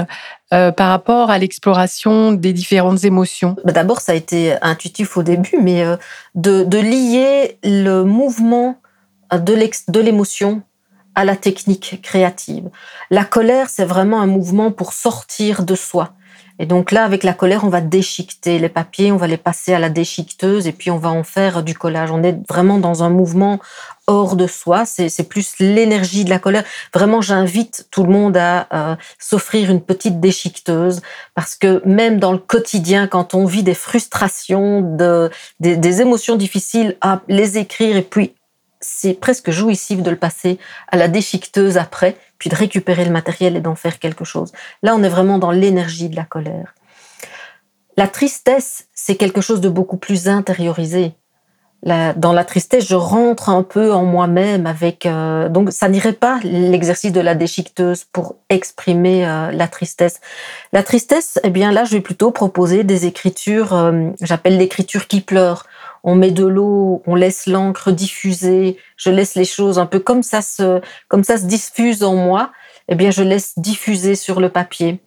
[0.54, 3.56] euh, par rapport à l'exploration des différentes émotions?
[3.64, 5.96] Bah, D'abord, ça a été intuitif au début, mais euh,
[6.36, 8.76] de, de lier le mouvement
[9.32, 10.62] de l'émotion
[11.16, 12.70] à la technique créative.
[13.10, 16.12] La colère, c'est vraiment un mouvement pour sortir de soi.
[16.60, 19.74] Et donc là, avec la colère, on va déchiqueter les papiers, on va les passer
[19.74, 22.12] à la déchiqueteuse et puis on va en faire du collage.
[22.12, 23.58] On est vraiment dans un mouvement
[24.08, 24.84] hors de soi.
[24.84, 26.64] C'est plus l'énergie de la colère.
[26.92, 31.00] Vraiment, j'invite tout le monde à s'offrir une petite déchiqueteuse
[31.36, 36.34] parce que même dans le quotidien, quand on vit des frustrations, de, des, des émotions
[36.34, 38.34] difficiles, à les écrire et puis
[38.80, 43.56] c'est presque jouissif de le passer à la déchiqueteuse après, puis de récupérer le matériel
[43.56, 44.52] et d'en faire quelque chose.
[44.82, 46.74] Là, on est vraiment dans l'énergie de la colère.
[47.96, 51.14] La tristesse, c'est quelque chose de beaucoup plus intériorisé.
[51.84, 55.06] Dans la tristesse, je rentre un peu en moi-même avec.
[55.06, 60.20] Euh, donc, ça n'irait pas l'exercice de la déchiqueteuse pour exprimer euh, la tristesse.
[60.72, 63.74] La tristesse, eh bien là, je vais plutôt proposer des écritures.
[63.74, 65.66] Euh, j'appelle l'écriture qui pleure
[66.04, 70.22] on met de l'eau, on laisse l'encre diffuser, je laisse les choses un peu comme
[70.22, 72.52] ça se, comme ça se diffuse en moi,
[72.88, 75.00] eh bien, je laisse diffuser sur le papier.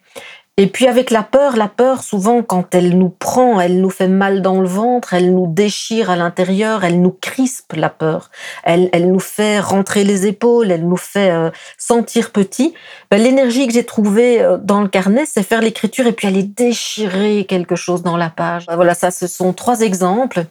[0.57, 4.09] Et puis avec la peur, la peur, souvent, quand elle nous prend, elle nous fait
[4.09, 8.29] mal dans le ventre, elle nous déchire à l'intérieur, elle nous crispe, la peur.
[8.63, 12.73] Elle, elle nous fait rentrer les épaules, elle nous fait euh, sentir petit.
[13.09, 16.43] Ben, L'énergie que j'ai trouvée euh, dans le carnet, c'est faire l'écriture et puis aller
[16.43, 18.65] déchirer quelque chose dans la page.
[18.65, 20.43] Ben, voilà, ça, ce sont trois exemples.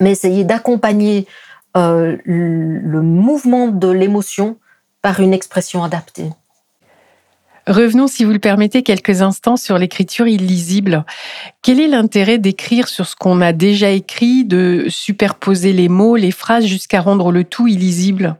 [0.00, 1.26] Mais essayer d'accompagner
[1.76, 4.56] euh, le mouvement de l'émotion
[5.02, 6.30] par une expression adaptée.
[7.66, 11.04] Revenons, si vous le permettez, quelques instants sur l'écriture illisible.
[11.62, 16.30] Quel est l'intérêt d'écrire sur ce qu'on a déjà écrit, de superposer les mots, les
[16.30, 18.36] phrases, jusqu'à rendre le tout illisible?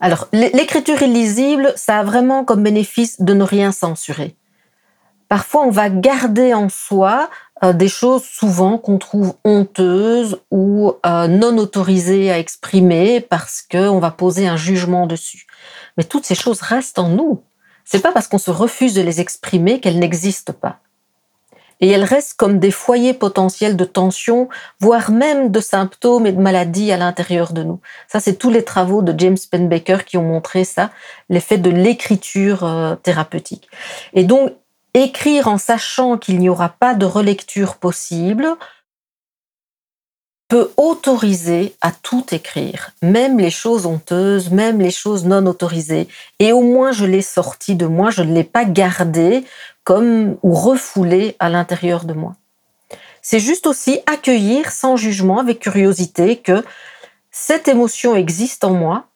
[0.00, 4.36] Alors, l'écriture illisible, ça a vraiment comme bénéfice de ne rien censurer.
[5.28, 7.28] Parfois, on va garder en soi
[7.64, 13.98] euh, des choses souvent qu'on trouve honteuses ou euh, non autorisées à exprimer parce qu'on
[13.98, 15.46] va poser un jugement dessus.
[15.96, 17.42] Mais toutes ces choses restent en nous.
[17.86, 20.80] C'est pas parce qu'on se refuse de les exprimer qu'elles n'existent pas.
[21.80, 24.48] Et elles restent comme des foyers potentiels de tension,
[24.80, 27.80] voire même de symptômes et de maladies à l'intérieur de nous.
[28.08, 30.90] Ça, c'est tous les travaux de James Penbaker qui ont montré ça,
[31.28, 33.68] l'effet de l'écriture euh, thérapeutique.
[34.14, 34.52] Et donc,
[34.94, 38.48] écrire en sachant qu'il n'y aura pas de relecture possible,
[40.48, 46.08] peut autoriser à tout écrire, même les choses honteuses, même les choses non autorisées.
[46.38, 49.44] Et au moins, je l'ai sorti de moi, je ne l'ai pas gardé
[49.82, 52.36] comme ou refoulé à l'intérieur de moi.
[53.22, 56.64] C'est juste aussi accueillir sans jugement, avec curiosité, que
[57.32, 59.06] cette émotion existe en moi,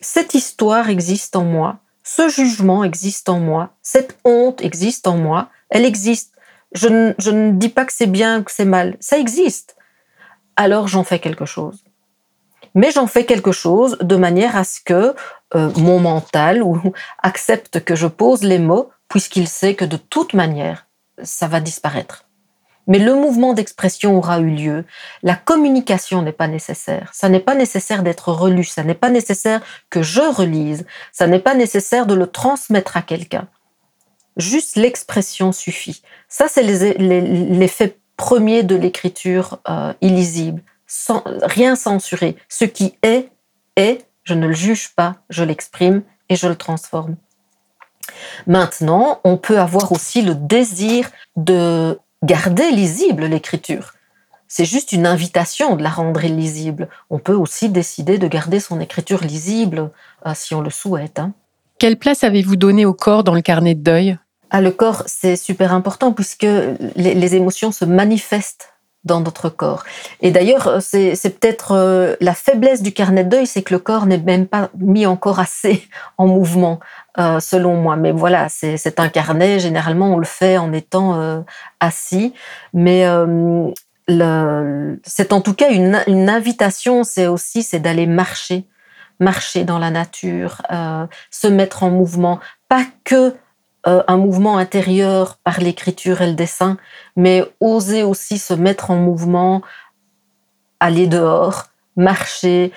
[0.00, 5.50] cette histoire existe en moi, ce jugement existe en moi, cette honte existe en moi,
[5.68, 6.32] elle existe.
[6.72, 9.75] Je ne, je ne dis pas que c'est bien ou que c'est mal, ça existe
[10.56, 11.84] alors j'en fais quelque chose.
[12.74, 15.14] Mais j'en fais quelque chose de manière à ce que
[15.54, 16.62] euh, mon mental
[17.22, 20.86] accepte que je pose les mots, puisqu'il sait que de toute manière,
[21.22, 22.26] ça va disparaître.
[22.86, 24.84] Mais le mouvement d'expression aura eu lieu.
[25.22, 27.10] La communication n'est pas nécessaire.
[27.12, 28.64] Ça n'est pas nécessaire d'être relu.
[28.64, 30.86] Ça n'est pas nécessaire que je relise.
[31.12, 33.48] Ça n'est pas nécessaire de le transmettre à quelqu'un.
[34.36, 36.02] Juste l'expression suffit.
[36.28, 42.36] Ça, c'est l'effet premier de l'écriture euh, illisible, sans, rien censuré.
[42.48, 43.28] Ce qui est,
[43.76, 47.16] est, je ne le juge pas, je l'exprime et je le transforme.
[48.46, 53.94] Maintenant, on peut avoir aussi le désir de garder lisible l'écriture.
[54.48, 56.88] C'est juste une invitation de la rendre illisible.
[57.10, 59.90] On peut aussi décider de garder son écriture lisible
[60.24, 61.18] euh, si on le souhaite.
[61.18, 61.32] Hein.
[61.78, 64.18] Quelle place avez-vous donné au corps dans le carnet de deuil?
[64.50, 66.46] Ah, le corps, c'est super important puisque
[66.96, 69.84] les, émotions se manifestent dans notre corps.
[70.20, 74.06] Et d'ailleurs, c'est peut-être euh, la faiblesse du carnet de deuil, c'est que le corps
[74.06, 75.86] n'est même pas mis encore assez
[76.18, 76.80] en mouvement,
[77.18, 77.96] euh, selon moi.
[77.96, 79.58] Mais voilà, c'est un carnet.
[79.58, 81.40] Généralement, on le fait en étant euh,
[81.80, 82.32] assis.
[82.72, 83.04] Mais
[85.04, 87.04] c'est en tout cas une, une invitation.
[87.04, 88.64] C'est aussi c'est d'aller marcher,
[89.18, 90.62] marcher dans la nature,
[91.30, 93.34] se mettre en mouvement, pas que
[93.86, 96.76] euh, un mouvement intérieur par l'écriture et le dessin,
[97.14, 99.62] mais oser aussi se mettre en mouvement,
[100.80, 102.72] aller dehors, marcher.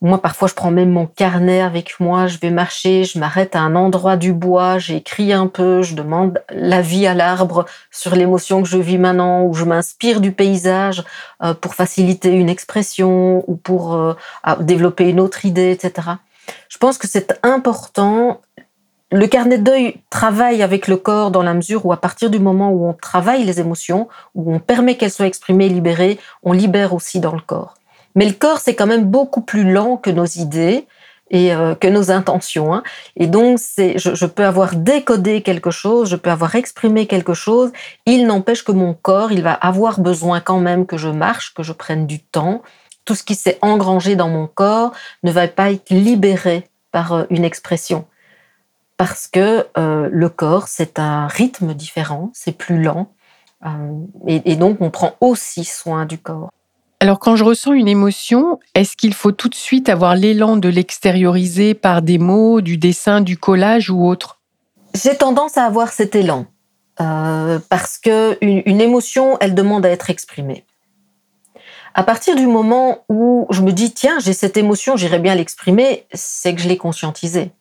[0.00, 3.60] Moi, parfois, je prends même mon carnet avec moi, je vais marcher, je m'arrête à
[3.60, 8.68] un endroit du bois, j'écris un peu, je demande l'avis à l'arbre sur l'émotion que
[8.68, 11.04] je vis maintenant, ou je m'inspire du paysage
[11.42, 14.14] euh, pour faciliter une expression ou pour euh,
[14.60, 16.10] développer une autre idée, etc.
[16.68, 18.40] Je pense que c'est important
[19.14, 22.40] le carnet de deuil travaille avec le corps dans la mesure où à partir du
[22.40, 26.92] moment où on travaille les émotions, où on permet qu'elles soient exprimées libérées, on libère
[26.92, 27.74] aussi dans le corps.
[28.16, 30.86] Mais le corps, c'est quand même beaucoup plus lent que nos idées
[31.30, 32.74] et euh, que nos intentions.
[32.74, 32.82] Hein.
[33.16, 37.70] Et donc, je, peux avoir décodé quelque chose, je peux avoir exprimé quelque chose.
[38.06, 41.62] Il n'empêche que mon corps, il va avoir besoin quand même que je marche, que
[41.62, 42.62] je prenne du temps.
[43.04, 47.24] Tout ce qui s'est engrangé dans mon corps ne va pas être libéré par euh,
[47.30, 48.06] une expression
[48.96, 53.08] parce que euh, le corps, c'est un rythme différent, c'est plus lent,
[53.66, 53.68] euh,
[54.26, 56.50] et, donc on prend aussi soin du corps.
[57.00, 60.68] Alors quand je ressens une émotion, est-ce qu'il faut tout de suite avoir l'élan de
[60.68, 64.38] l'extérioriser par des mots, du dessin, du collage ou autre?
[64.94, 66.46] J'ai tendance à avoir cet élan,
[67.00, 70.64] euh, parce que une émotion, elle demande à être exprimée.
[71.94, 76.06] À partir du moment où je me dis, tiens, j'ai cette émotion, j'irais bien l'exprimer,
[76.12, 77.52] c'est que je l'ai conscientisée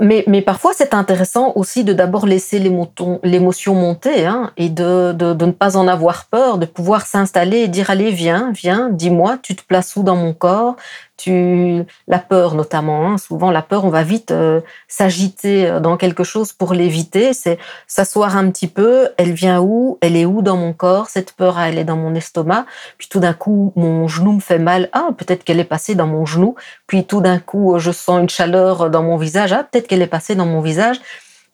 [0.00, 5.34] mais, mais, parfois, c'est intéressant aussi de d'abord laisser l'émotion monter hein, et de, de,
[5.34, 9.38] de, ne pas en avoir peur, de pouvoir s'installer et dire allez, viens, viens, dis-moi,
[9.42, 10.76] tu te places où dans mon corps?
[11.16, 13.06] Tu, la peur notamment.
[13.06, 13.18] Hein.
[13.18, 17.32] Souvent, la peur, on va vite euh, s'agiter euh, dans quelque chose pour l'éviter.
[17.32, 19.08] C'est s'asseoir un petit peu.
[19.16, 22.14] Elle vient où Elle est où dans mon corps Cette peur, elle est dans mon
[22.14, 22.66] estomac.
[22.98, 24.88] Puis tout d'un coup, mon genou me fait mal.
[24.92, 26.54] Ah, peut-être qu'elle est passée dans mon genou.
[26.86, 29.52] Puis tout d'un coup, je sens une chaleur dans mon visage.
[29.52, 31.00] Ah, peut-être qu'elle est passée dans mon visage.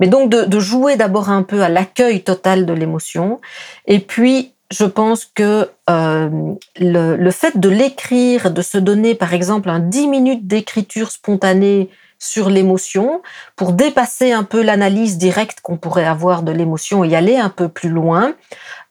[0.01, 3.40] Mais donc de, de jouer d'abord un peu à l'accueil total de l'émotion,
[3.87, 9.68] et puis je pense que euh, le, fait de l'écrire, de se donner par exemple
[9.68, 13.20] un 10 minutes d'écriture spontanée sur l'émotion
[13.54, 17.68] pour dépasser un peu l'analyse directe qu'on pourrait avoir de l'émotion et aller un peu
[17.68, 18.35] plus loin,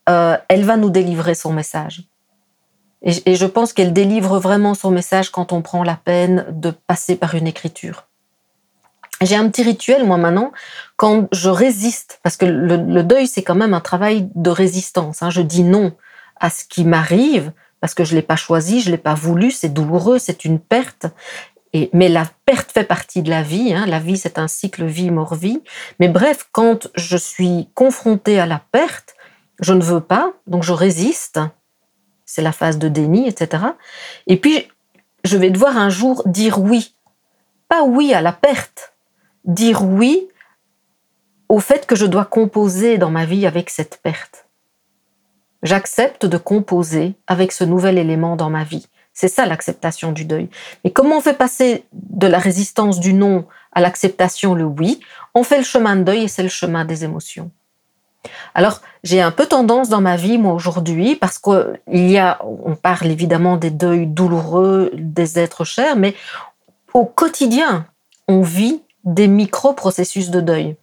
[0.07, 2.03] euh, elle va nous délivrer son message.
[3.03, 7.15] Et je pense qu'elle délivre vraiment son message quand on prend la peine de passer
[7.15, 8.05] par une écriture.
[9.21, 10.51] J'ai un petit rituel, moi, maintenant,
[10.97, 15.21] quand je résiste, parce que le, deuil, c'est quand même un travail de résistance.
[15.21, 15.29] Hein.
[15.29, 15.93] Je dis non
[16.39, 19.13] à ce qui m'arrive, parce que je ne l'ai pas choisi, je ne l'ai pas
[19.13, 21.05] voulu, c'est douloureux, c'est une perte.
[21.93, 23.73] Mais la perte fait partie de la vie.
[23.73, 23.85] Hein.
[23.85, 25.61] La vie, c'est un cycle vie-mort-vie.
[25.99, 29.15] Mais bref, quand je suis confrontée à la perte,
[29.59, 31.39] je ne veux pas, donc je résiste.
[32.25, 33.63] C'est la phase de déni, etc.
[34.27, 34.67] Et puis,
[35.23, 36.95] je vais devoir un jour dire oui.
[37.69, 38.90] Pas oui à la perte,
[39.45, 40.27] dire oui
[41.49, 44.45] au fait que je dois composer dans ma vie avec cette perte.
[45.63, 48.87] J'accepte de composer avec ce nouvel élément dans ma vie.
[49.13, 50.49] C'est ça l'acceptation du deuil.
[50.83, 55.01] Mais comment on fait passer de la résistance du non à l'acceptation, le oui?
[55.35, 57.51] On fait le chemin de deuil et c'est le chemin des émotions.
[58.53, 62.75] Alors, j'ai un peu tendance dans ma vie, moi, aujourd'hui, parce qu'il y a, on
[62.75, 66.15] parle évidemment des deuils douloureux des êtres chers, mais
[66.93, 67.87] au quotidien,
[68.27, 70.75] on vit des micro-processus de deuil.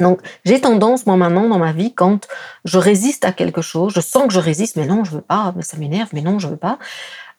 [0.00, 2.26] Donc, j'ai tendance, moi, maintenant, dans ma vie, quand
[2.64, 5.52] je résiste à quelque chose, je sens que je résiste, mais non, je veux pas,
[5.54, 6.78] mais ça m'énerve, mais non, je veux pas,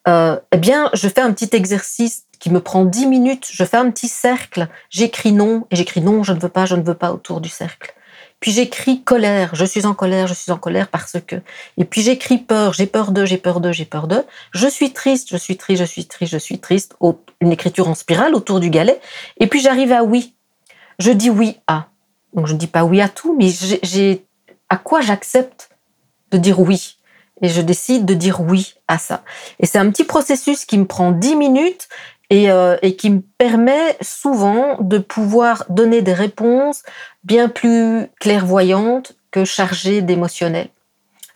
[0.06, 3.76] euh, eh bien, je fais un petit exercice qui me prend dix minutes, je fais
[3.76, 6.94] un petit cercle, j'écris non, et j'écris non, je ne veux pas, je ne veux
[6.94, 7.94] pas autour du cercle.
[8.44, 11.36] Puis j'écris colère, je suis en colère, je suis en colère parce que.
[11.78, 14.22] Et puis j'écris peur, j'ai peur de, j'ai peur de, j'ai peur de.
[14.52, 16.94] Je suis triste, je suis triste, je suis triste, je suis triste.
[17.40, 19.00] Une écriture en spirale autour du galet.
[19.40, 20.34] Et puis j'arrive à oui.
[20.98, 21.86] Je dis oui à.
[22.34, 23.48] Donc je ne dis pas oui à tout, mais
[23.82, 24.26] j'ai
[24.68, 25.70] à quoi j'accepte
[26.30, 26.98] de dire oui?
[27.40, 29.24] Et je décide de dire oui à ça.
[29.58, 31.88] Et c'est un petit processus qui me prend dix minutes
[32.32, 36.82] euh, et, qui me permet souvent de pouvoir donner des réponses
[37.24, 40.68] bien plus clairvoyantes que chargées d'émotionnel.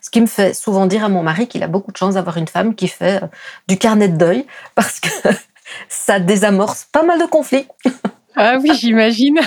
[0.01, 2.37] Ce qui me fait souvent dire à mon mari qu'il a beaucoup de chance d'avoir
[2.37, 3.27] une femme qui fait euh,
[3.67, 5.09] du carnet de deuil parce que
[5.89, 7.67] ça désamorce pas mal de conflits.
[8.35, 9.39] Ah oui, j'imagine.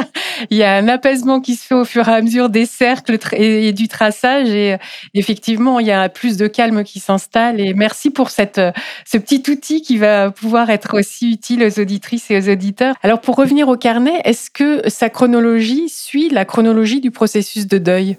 [0.50, 3.18] il y a un apaisement qui se fait au fur et à mesure des cercles
[3.32, 4.48] et du traçage.
[4.48, 4.78] Et euh,
[5.14, 7.60] effectivement, il y a plus de calme qui s'installe.
[7.60, 8.72] Et merci pour euh,
[9.04, 12.94] ce petit outil qui va pouvoir être aussi utile aux auditrices et aux auditeurs.
[13.02, 17.78] Alors, pour revenir au carnet, est-ce que sa chronologie suit la chronologie du processus de
[17.78, 18.18] deuil?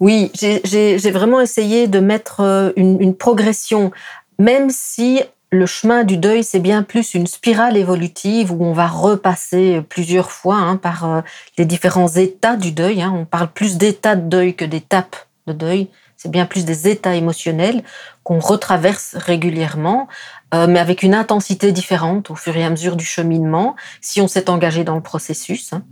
[0.00, 3.92] Oui, j'ai vraiment essayé de mettre euh, une, une progression,
[4.38, 5.20] même si
[5.54, 10.30] le chemin du deuil, c'est bien plus une spirale évolutive où on va repasser plusieurs
[10.30, 11.20] fois hein, par euh,
[11.56, 13.02] les différents états du deuil.
[13.02, 13.12] Hein.
[13.16, 15.88] On parle plus d'états de deuil que d'étapes de deuil.
[16.16, 17.82] C'est bien plus des états émotionnels
[18.22, 20.08] qu'on retraverse régulièrement,
[20.54, 24.28] euh, mais avec une intensité différente au fur et à mesure du cheminement, si on
[24.28, 25.72] s'est engagé dans le processus.
[25.72, 25.82] Hein.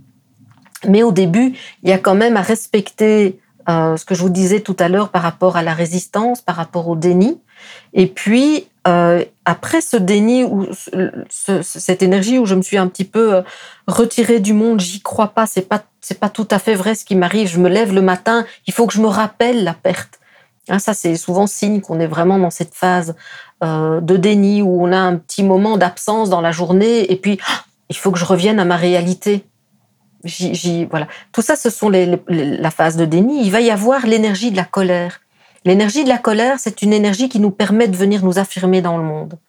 [0.87, 4.29] Mais au début, il y a quand même à respecter euh, ce que je vous
[4.29, 7.39] disais tout à l'heure par rapport à la résistance, par rapport au déni.
[7.93, 10.67] Et puis, euh, après ce déni ou
[11.29, 13.41] ce, cette énergie où je me suis un petit peu euh,
[13.87, 17.05] retirée du monde, j'y crois pas, c'est pas c'est pas tout à fait vrai ce
[17.05, 17.47] qui m'arrive.
[17.47, 20.19] Je me lève le matin, il faut que je me rappelle la perte.
[20.69, 23.15] Hein, ça c'est souvent signe qu'on est vraiment dans cette phase
[23.63, 27.39] euh, de déni où on a un petit moment d'absence dans la journée et puis
[27.47, 29.45] ah, il faut que je revienne à ma réalité.
[30.25, 31.07] J voilà.
[31.31, 33.45] Tout ça, ce sont les, la phase de déni.
[33.45, 35.19] Il va y avoir l'énergie de la colère.
[35.65, 38.97] L'énergie de la colère, c'est une énergie qui nous permet de venir nous affirmer dans
[38.97, 39.39] le monde.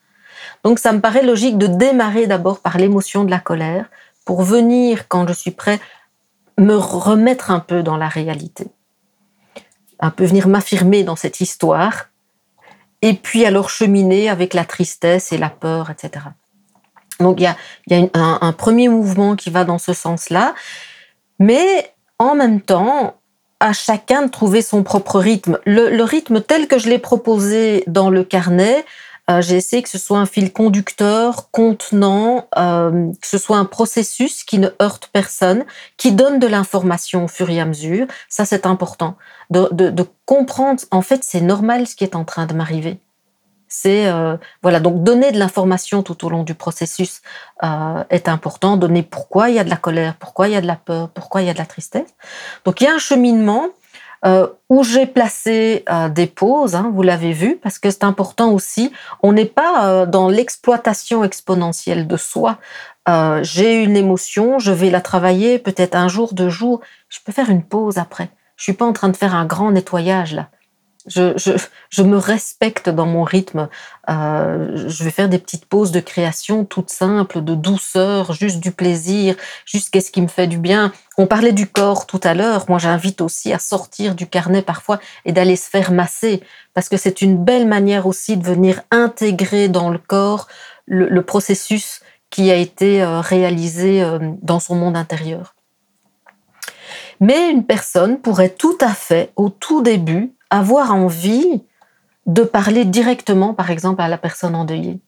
[0.62, 3.86] Donc ça me paraît logique de démarrer d'abord par l'émotion de la colère
[4.24, 5.80] pour venir, quand je suis prêt,
[6.58, 8.66] me remettre un peu dans la réalité.
[10.00, 12.08] Un peu venir m'affirmer dans cette histoire.
[13.02, 16.26] Et puis alors cheminer avec la tristesse et la peur, etc.
[17.20, 17.56] Donc il y a,
[18.14, 20.54] un premier mouvement qui va dans ce sens-là.
[21.38, 23.16] Mais en même temps,
[23.64, 25.58] à chacun de trouver son propre rythme.
[25.64, 28.84] Le, rythme tel que je l'ai proposé dans le carnet,
[29.30, 33.64] euh, j'ai essayé que ce soit un fil conducteur, contenant, euh, que ce soit un
[33.64, 35.64] processus qui ne heurte personne,
[35.96, 38.06] qui donne de l'information au fur et à mesure.
[38.28, 39.16] Ça, c'est important.
[39.48, 42.98] De, de comprendre, en fait, c'est normal ce qui est en train de m'arriver.
[43.76, 44.10] C'est
[44.62, 47.22] voilà donc donner de l'information tout au long du processus
[47.62, 48.76] est important.
[48.76, 51.08] Donner pourquoi il y a de la colère, pourquoi il y a de la peur,
[51.10, 52.14] pourquoi il y a de la tristesse.
[52.64, 53.70] Donc il y a un cheminement
[54.24, 58.52] euh, où j'ai placé euh, des pauses, hein, vous l'avez vu, parce que c'est important
[58.52, 58.90] aussi.
[59.22, 62.58] On n'est pas euh, dans l'exploitation exponentielle de soi.
[63.42, 66.80] j'ai une émotion, je vais la travailler peut-être un jour, deux jours.
[67.10, 68.30] Je peux faire une pause après.
[68.56, 70.48] Je suis pas en train de faire un grand nettoyage là.
[71.06, 73.68] Je, me respecte dans mon rythme.
[74.08, 78.72] Euh, je vais faire des petites pauses de création toutes simples, de douceur, juste du
[78.72, 79.36] plaisir,
[79.66, 80.92] juste qu'est-ce qui me fait du bien.
[81.18, 82.64] On parlait du corps tout à l'heure.
[82.68, 86.42] Moi, j'invite aussi à sortir du carnet parfois et d'aller se faire masser,
[86.72, 90.48] parce que c'est une belle manière aussi de venir intégrer dans le corps
[90.86, 92.00] le, le processus
[92.34, 95.54] qui a été euh, réalisé euh, dans son monde intérieur.
[97.20, 101.62] Mais une personne pourrait tout à fait, au tout début, avoir envie
[102.26, 105.00] de parler directement, par exemple, à la personne endeuillée.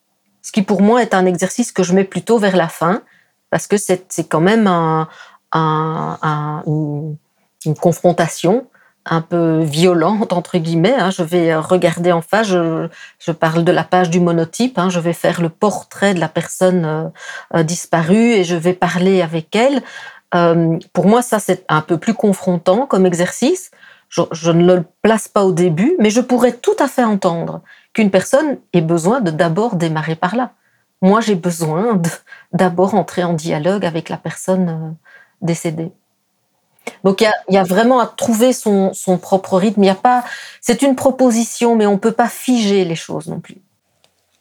[0.42, 3.02] Ce qui pour moi est un exercice que je mets plutôt vers la fin,
[3.50, 5.08] parce que c'est quand même un,
[6.66, 7.16] une,
[7.80, 8.66] confrontation
[9.06, 10.94] un peu violente, entre guillemets.
[10.94, 11.10] Hein.
[11.10, 14.88] Je vais regarder en face, je, parle de la page du monotype, hein.
[14.90, 17.12] je vais faire le portrait de la personne
[17.54, 19.82] euh, disparue et je vais parler avec elle.
[20.34, 23.70] Euh, pour moi, ça, c'est un peu plus confrontant comme exercice.
[24.32, 27.60] Je, ne le place pas au début, mais je pourrais tout à fait entendre
[27.92, 30.52] qu'une personne ait besoin de d'abord démarrer par là.
[31.02, 32.00] Moi, j'ai besoin
[32.52, 34.90] d'abord entrer en dialogue avec la personne euh,
[35.42, 35.92] décédée.
[37.04, 39.82] Donc il y, a, vraiment à trouver son, propre rythme.
[39.82, 40.24] Il a pas,
[40.60, 43.56] c'est une proposition, mais on ne peut pas figer les choses non plus.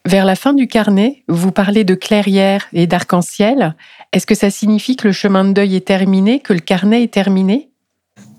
[0.05, 3.75] Vers la fin du carnet, vous parlez de clairière et d'arc-en-ciel.
[4.11, 7.13] Est-ce que ça signifie que le chemin de deuil est terminé, que le carnet est
[7.13, 7.71] terminé?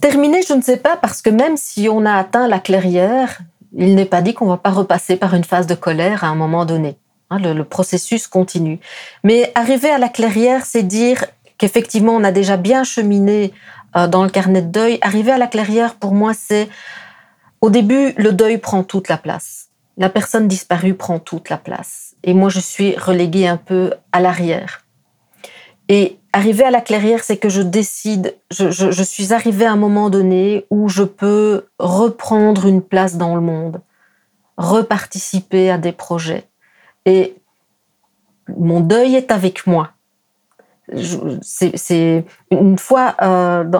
[0.01, 3.41] Terminé, je ne sais pas, parce que même si on a atteint la clairière,
[3.77, 6.29] il n'est pas dit qu'on ne va pas repasser par une phase de colère à
[6.29, 6.97] un moment donné.
[7.31, 8.79] Hein, le, processus continue.
[9.25, 11.25] Mais arriver à la clairière, c'est dire
[11.59, 13.53] qu'effectivement, on a déjà bien cheminé
[13.97, 14.99] euh, dans le carnet de deuil.
[15.03, 16.69] Arriver à la clairière, pour moi, c'est
[17.61, 19.71] au début, le deuil prend toute la place.
[19.97, 22.15] La personne disparue prend toute la place.
[22.23, 24.85] Et moi, je suis reléguée un peu à l'arrière.
[25.89, 30.11] Et arriver à la clairière, c'est que je décide, je, suis arrivée à un moment
[30.11, 33.81] donné où je peux reprendre une place dans le monde,
[34.59, 36.45] reparticiper à des projets.
[37.07, 37.37] Et
[38.55, 39.93] mon deuil est avec moi.
[41.41, 43.17] C'est une fois,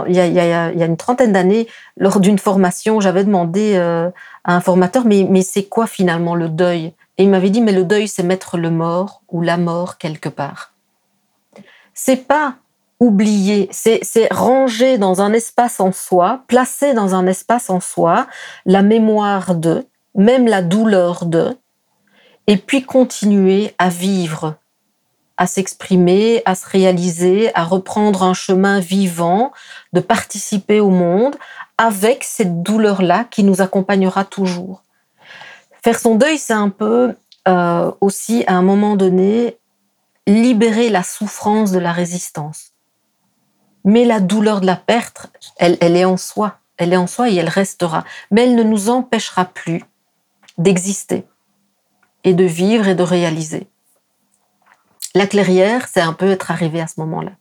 [0.09, 4.09] il, y a, une trentaine d'années, lors d'une formation, j'avais demandé euh,
[4.45, 6.95] à un formateur, mais, mais c'est quoi finalement le deuil?
[7.19, 10.31] Et il m'avait dit, mais le deuil, c'est mettre le mort ou la mort quelque
[10.31, 10.73] part
[11.97, 12.55] c'est pas
[13.01, 18.27] oublier, c'est ranger dans un espace en soi, placer dans un espace en soi
[18.65, 21.57] la mémoire de, même la douleur de,
[22.47, 24.55] et puis continuer à vivre,
[25.37, 29.53] à s'exprimer, à se réaliser, à reprendre un chemin vivant,
[29.93, 31.37] de participer au monde
[31.79, 34.83] avec cette douleur-là qui nous accompagnera toujours.
[35.83, 37.15] Faire son deuil, c'est un peu
[37.49, 39.59] euh, aussi à un moment donné
[40.27, 42.73] libérer la souffrance de la résistance.
[43.85, 46.59] Mais la douleur de la perte, elle, elle est en soi.
[46.77, 48.05] Elle est en soi et elle restera.
[48.31, 49.83] Mais elle ne nous empêchera plus
[50.59, 51.25] d'exister
[52.25, 53.69] et de vivre et de réaliser.
[55.15, 57.33] La clairière, c'est un peu être arrivé à ce moment-là.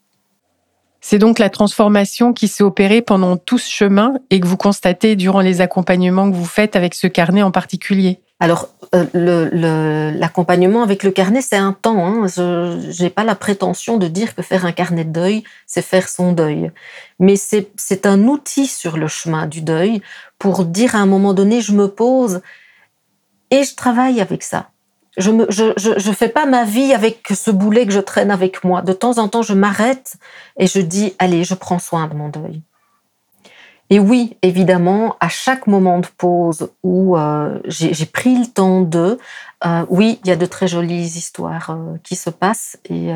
[1.00, 5.14] C'est donc la transformation qui s'est opérée pendant tout ce chemin et que vous constatez
[5.14, 8.20] durant les accompagnements que vous faites avec ce carnet en particulier.
[8.38, 12.06] Alors, euh, l'accompagnement avec le carnet, c'est un temps.
[12.06, 12.26] Hein.
[12.26, 16.08] Je n'ai pas la prétention de dire que faire un carnet de deuil, c'est faire
[16.08, 16.70] son deuil.
[17.18, 20.02] Mais c'est un outil sur le chemin du deuil
[20.38, 22.42] pour dire à un moment donné, je me pose
[23.50, 24.68] et je travaille avec ça.
[25.16, 28.82] Je ne fais pas ma vie avec ce boulet que je traîne avec moi.
[28.82, 30.16] De temps en temps, je m'arrête
[30.58, 32.60] et je dis, allez, je prends soin de mon deuil.
[33.88, 39.18] Et oui, évidemment, à chaque moment de pause où euh, j'ai pris le temps de,
[39.64, 43.10] euh, oui, il y a de très jolies histoires euh, qui se passent et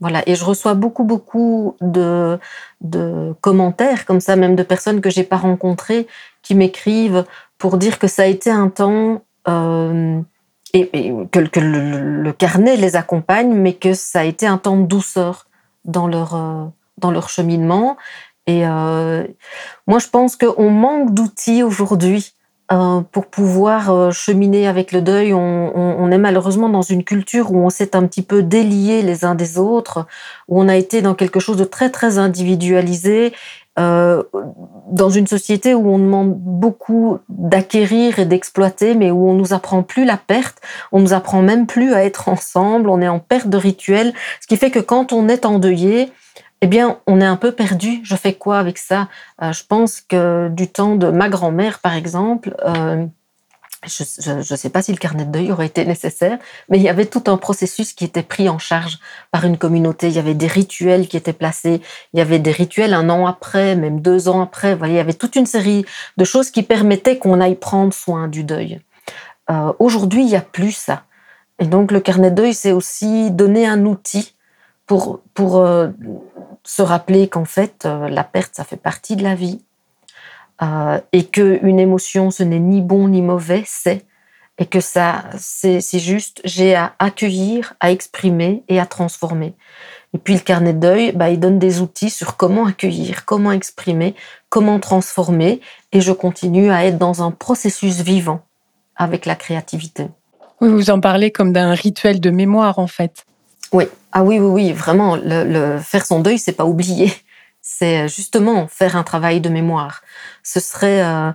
[0.00, 0.22] voilà.
[0.28, 2.38] Et je reçois beaucoup, beaucoup de,
[2.80, 6.06] de commentaires comme ça, même de personnes que j'ai pas rencontrées,
[6.42, 7.24] qui m'écrivent
[7.58, 9.22] pour dire que ça a été un temps
[10.74, 14.86] et, que, le, le, carnet les accompagne, mais que ça a été un temps de
[14.86, 15.48] douceur
[15.84, 16.38] dans leur
[16.98, 17.96] dans leur cheminement
[18.48, 19.24] et euh,
[19.86, 22.32] moi, je pense qu'on manque d'outils aujourd'hui
[22.72, 25.34] euh, pour pouvoir euh, cheminer avec le deuil.
[25.34, 29.26] On, on, est malheureusement dans une culture où on s'est un petit peu délié les
[29.26, 30.06] uns des autres,
[30.48, 33.34] où on a été dans quelque chose de très très individualisé.
[33.78, 34.22] euh,
[34.90, 39.82] dans une société où on demande beaucoup d'acquérir et d'exploiter, mais où on nous apprend
[39.82, 43.48] plus la perte, on nous apprend même plus à être ensemble, on est en perte
[43.48, 46.10] de rituels, ce qui fait que quand on est endeuillé,
[46.60, 48.00] eh bien, on est un peu perdu.
[48.02, 49.08] Je fais quoi avec ça?
[49.42, 53.06] Euh, Je pense que du temps de ma grand-mère, par exemple, euh,
[53.86, 56.38] je ne sais pas si le carnet de deuil aurait été nécessaire,
[56.68, 58.98] mais il y avait tout un processus qui était pris en charge
[59.30, 60.08] par une communauté.
[60.08, 61.80] Il y avait des rituels qui étaient placés.
[62.12, 64.72] Il y avait des rituels un an après, même deux ans après.
[64.72, 65.84] Vous voyez, il y avait toute une série
[66.16, 68.80] de choses qui permettaient qu'on aille prendre soin du deuil.
[69.48, 71.04] Euh, Aujourd'hui, il n'y a plus ça.
[71.60, 74.34] Et donc, le carnet de deuil, c'est aussi donner un outil
[74.86, 75.64] pour, pour
[76.68, 79.62] se rappeler qu'en fait, euh, la perte, ça fait partie de la vie
[80.60, 84.04] euh, et que une émotion, ce n'est ni bon ni mauvais, c'est
[84.58, 89.54] et que ça, c'est juste, j'ai à accueillir, à exprimer et à transformer.
[90.12, 93.52] Et puis le carnet de deuil, bah, il donne des outils sur comment accueillir, comment
[93.52, 94.14] exprimer,
[94.50, 95.60] comment transformer,
[95.92, 98.42] et je continue à être dans un processus vivant
[98.96, 100.08] avec la créativité.
[100.60, 103.24] Oui, vous en parlez comme d'un rituel de mémoire en fait.
[103.72, 107.12] Oui, ah oui, oui, oui, vraiment, le, le faire son deuil, c'est pas oublier
[107.68, 110.00] c'est justement faire un travail de mémoire.
[110.42, 111.30] Ce serait, euh,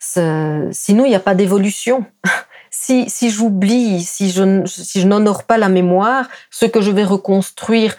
[0.00, 0.68] ce...
[0.72, 2.04] sinon il n'y a pas d'évolution.
[2.70, 7.04] si, si j'oublie, si je, si je n'honore pas la mémoire, ce que je vais
[7.04, 7.96] reconstruire,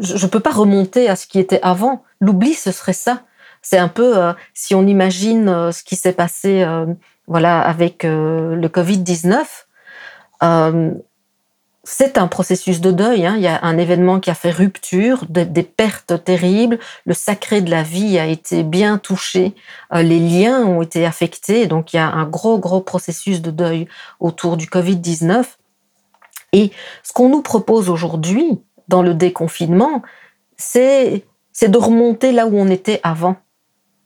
[0.00, 2.02] je ne peux pas remonter à ce qui était avant.
[2.20, 3.22] L'oubli, ce serait ça.
[3.62, 6.66] C'est un peu, euh, si on imagine euh, ce qui s'est passé,
[7.26, 9.66] voilà, avec le Covid 19
[11.84, 13.26] c'est un processus de deuil.
[13.26, 13.34] Hein.
[13.36, 16.78] Il y a un événement qui a fait rupture, des pertes terribles.
[17.04, 19.54] Le sacré de la vie a été bien touché.
[19.92, 21.66] Euh, les liens ont été affectés.
[21.66, 23.86] Donc, il y a un gros, gros processus de deuil
[24.18, 25.44] autour du Covid-19.
[26.52, 26.72] Et
[27.02, 30.02] ce qu'on nous propose aujourd'hui, dans le déconfinement,
[30.56, 31.24] c'est
[31.62, 33.36] de remonter là où on était avant.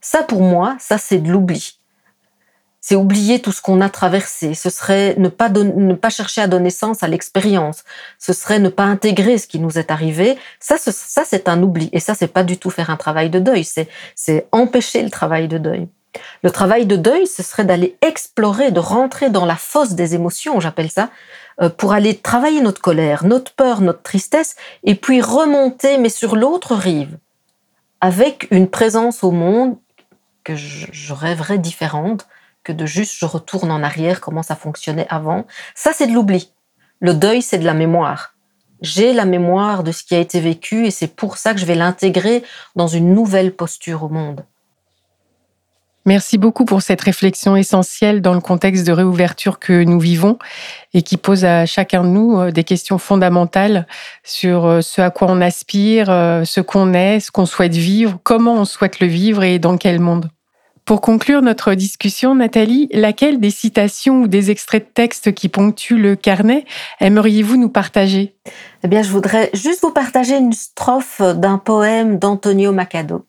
[0.01, 1.78] Ça, pour moi, ça, c'est de l'oubli
[2.89, 6.47] c'est oublier tout ce qu'on a traversé, ce serait ne pas, ne pas chercher à
[6.47, 7.85] donner sens à l'expérience,
[8.19, 10.39] ce serait ne pas intégrer ce qui nous est arrivé.
[10.59, 11.91] Ça, ça c'est un oubli.
[11.93, 13.69] Et ça, c'est pas du tout faire un travail de deuil,
[14.15, 15.87] c'est empêcher le travail de deuil.
[16.43, 20.59] Le travail de deuil, ce serait d'aller explorer, de rentrer dans la fosse des émotions,
[20.59, 21.11] j'appelle ça,
[21.61, 26.37] euh, pour aller travailler notre colère, notre peur, notre tristesse, et puis remonter, mais sur
[26.37, 27.19] l'autre rive,
[28.01, 29.77] avec une présence au monde
[30.43, 32.27] que je rêverais différente,
[32.65, 35.47] que de juste je retourne en arrière, comment ça fonctionnait avant.
[35.75, 36.53] Ça, c'est de l'oubli.
[37.01, 38.35] Le deuil, c'est de la mémoire.
[38.81, 41.67] J'ai la mémoire de ce qui a été vécu et c'est pour ça que je
[41.67, 42.45] vais l'intégrer
[42.77, 44.45] dans une nouvelle posture au monde.
[46.09, 50.39] Merci beaucoup pour cette réflexion essentielle dans le contexte de réouverture que nous vivons
[50.95, 53.87] et qui pose à chacun de nous euh, des questions fondamentales
[54.25, 58.19] sur euh, ce à quoi on aspire, euh, ce qu'on est, ce qu'on souhaite vivre,
[58.23, 60.31] comment on souhaite le vivre et dans quel monde.
[60.89, 65.99] Pour conclure notre discussion, Nathalie, laquelle des citations ou des extraits de textes qui ponctuent
[65.99, 66.65] le carnet
[66.99, 68.35] aimeriez-vous nous partager?
[68.83, 73.27] Eh bien, je voudrais juste vous partager une strophe d'un poème d'Antonio Machado,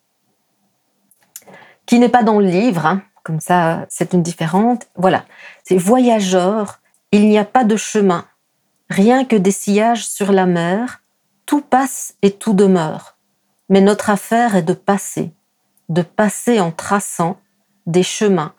[1.86, 3.01] qui n'est pas dans le livre, hein.
[3.24, 4.88] comme ça c'est une différente.
[4.95, 5.26] Voilà,
[5.66, 6.80] c'est Voyageur,
[7.12, 8.24] il n'y a pas de chemin,
[8.89, 11.01] rien que des sillages sur la mer,
[11.45, 13.18] tout passe et tout demeure.
[13.68, 15.34] Mais notre affaire est de passer,
[15.89, 17.38] de passer en traçant
[17.90, 18.54] des chemins,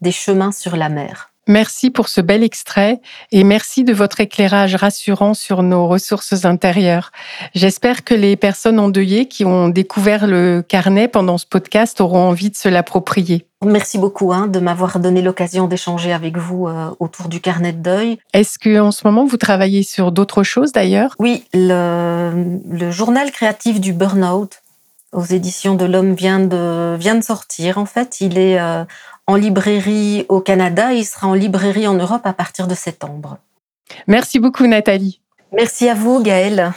[0.00, 1.30] des chemins sur la mer.
[1.48, 3.00] Merci pour ce bel extrait
[3.32, 7.10] et merci de votre éclairage rassurant sur nos ressources intérieures.
[7.54, 12.50] J'espère que les personnes endeuillées qui ont découvert le carnet pendant ce podcast auront envie
[12.50, 13.46] de se l'approprier.
[13.64, 17.82] Merci beaucoup hein, de m'avoir donné l'occasion d'échanger avec vous euh, autour du carnet de
[17.82, 18.18] deuil.
[18.32, 21.14] Est-ce que en ce moment vous travaillez sur d'autres choses d'ailleurs?
[21.20, 24.61] Oui, le, le journal créatif du burn-out
[25.12, 27.78] aux éditions de l'Homme vient de, vient de sortir.
[27.78, 28.84] En fait, il est euh,
[29.26, 33.38] en librairie au Canada et il sera en librairie en Europe à partir de septembre.
[34.06, 35.20] Merci beaucoup Nathalie.
[35.52, 36.72] Merci à vous Gaëlle.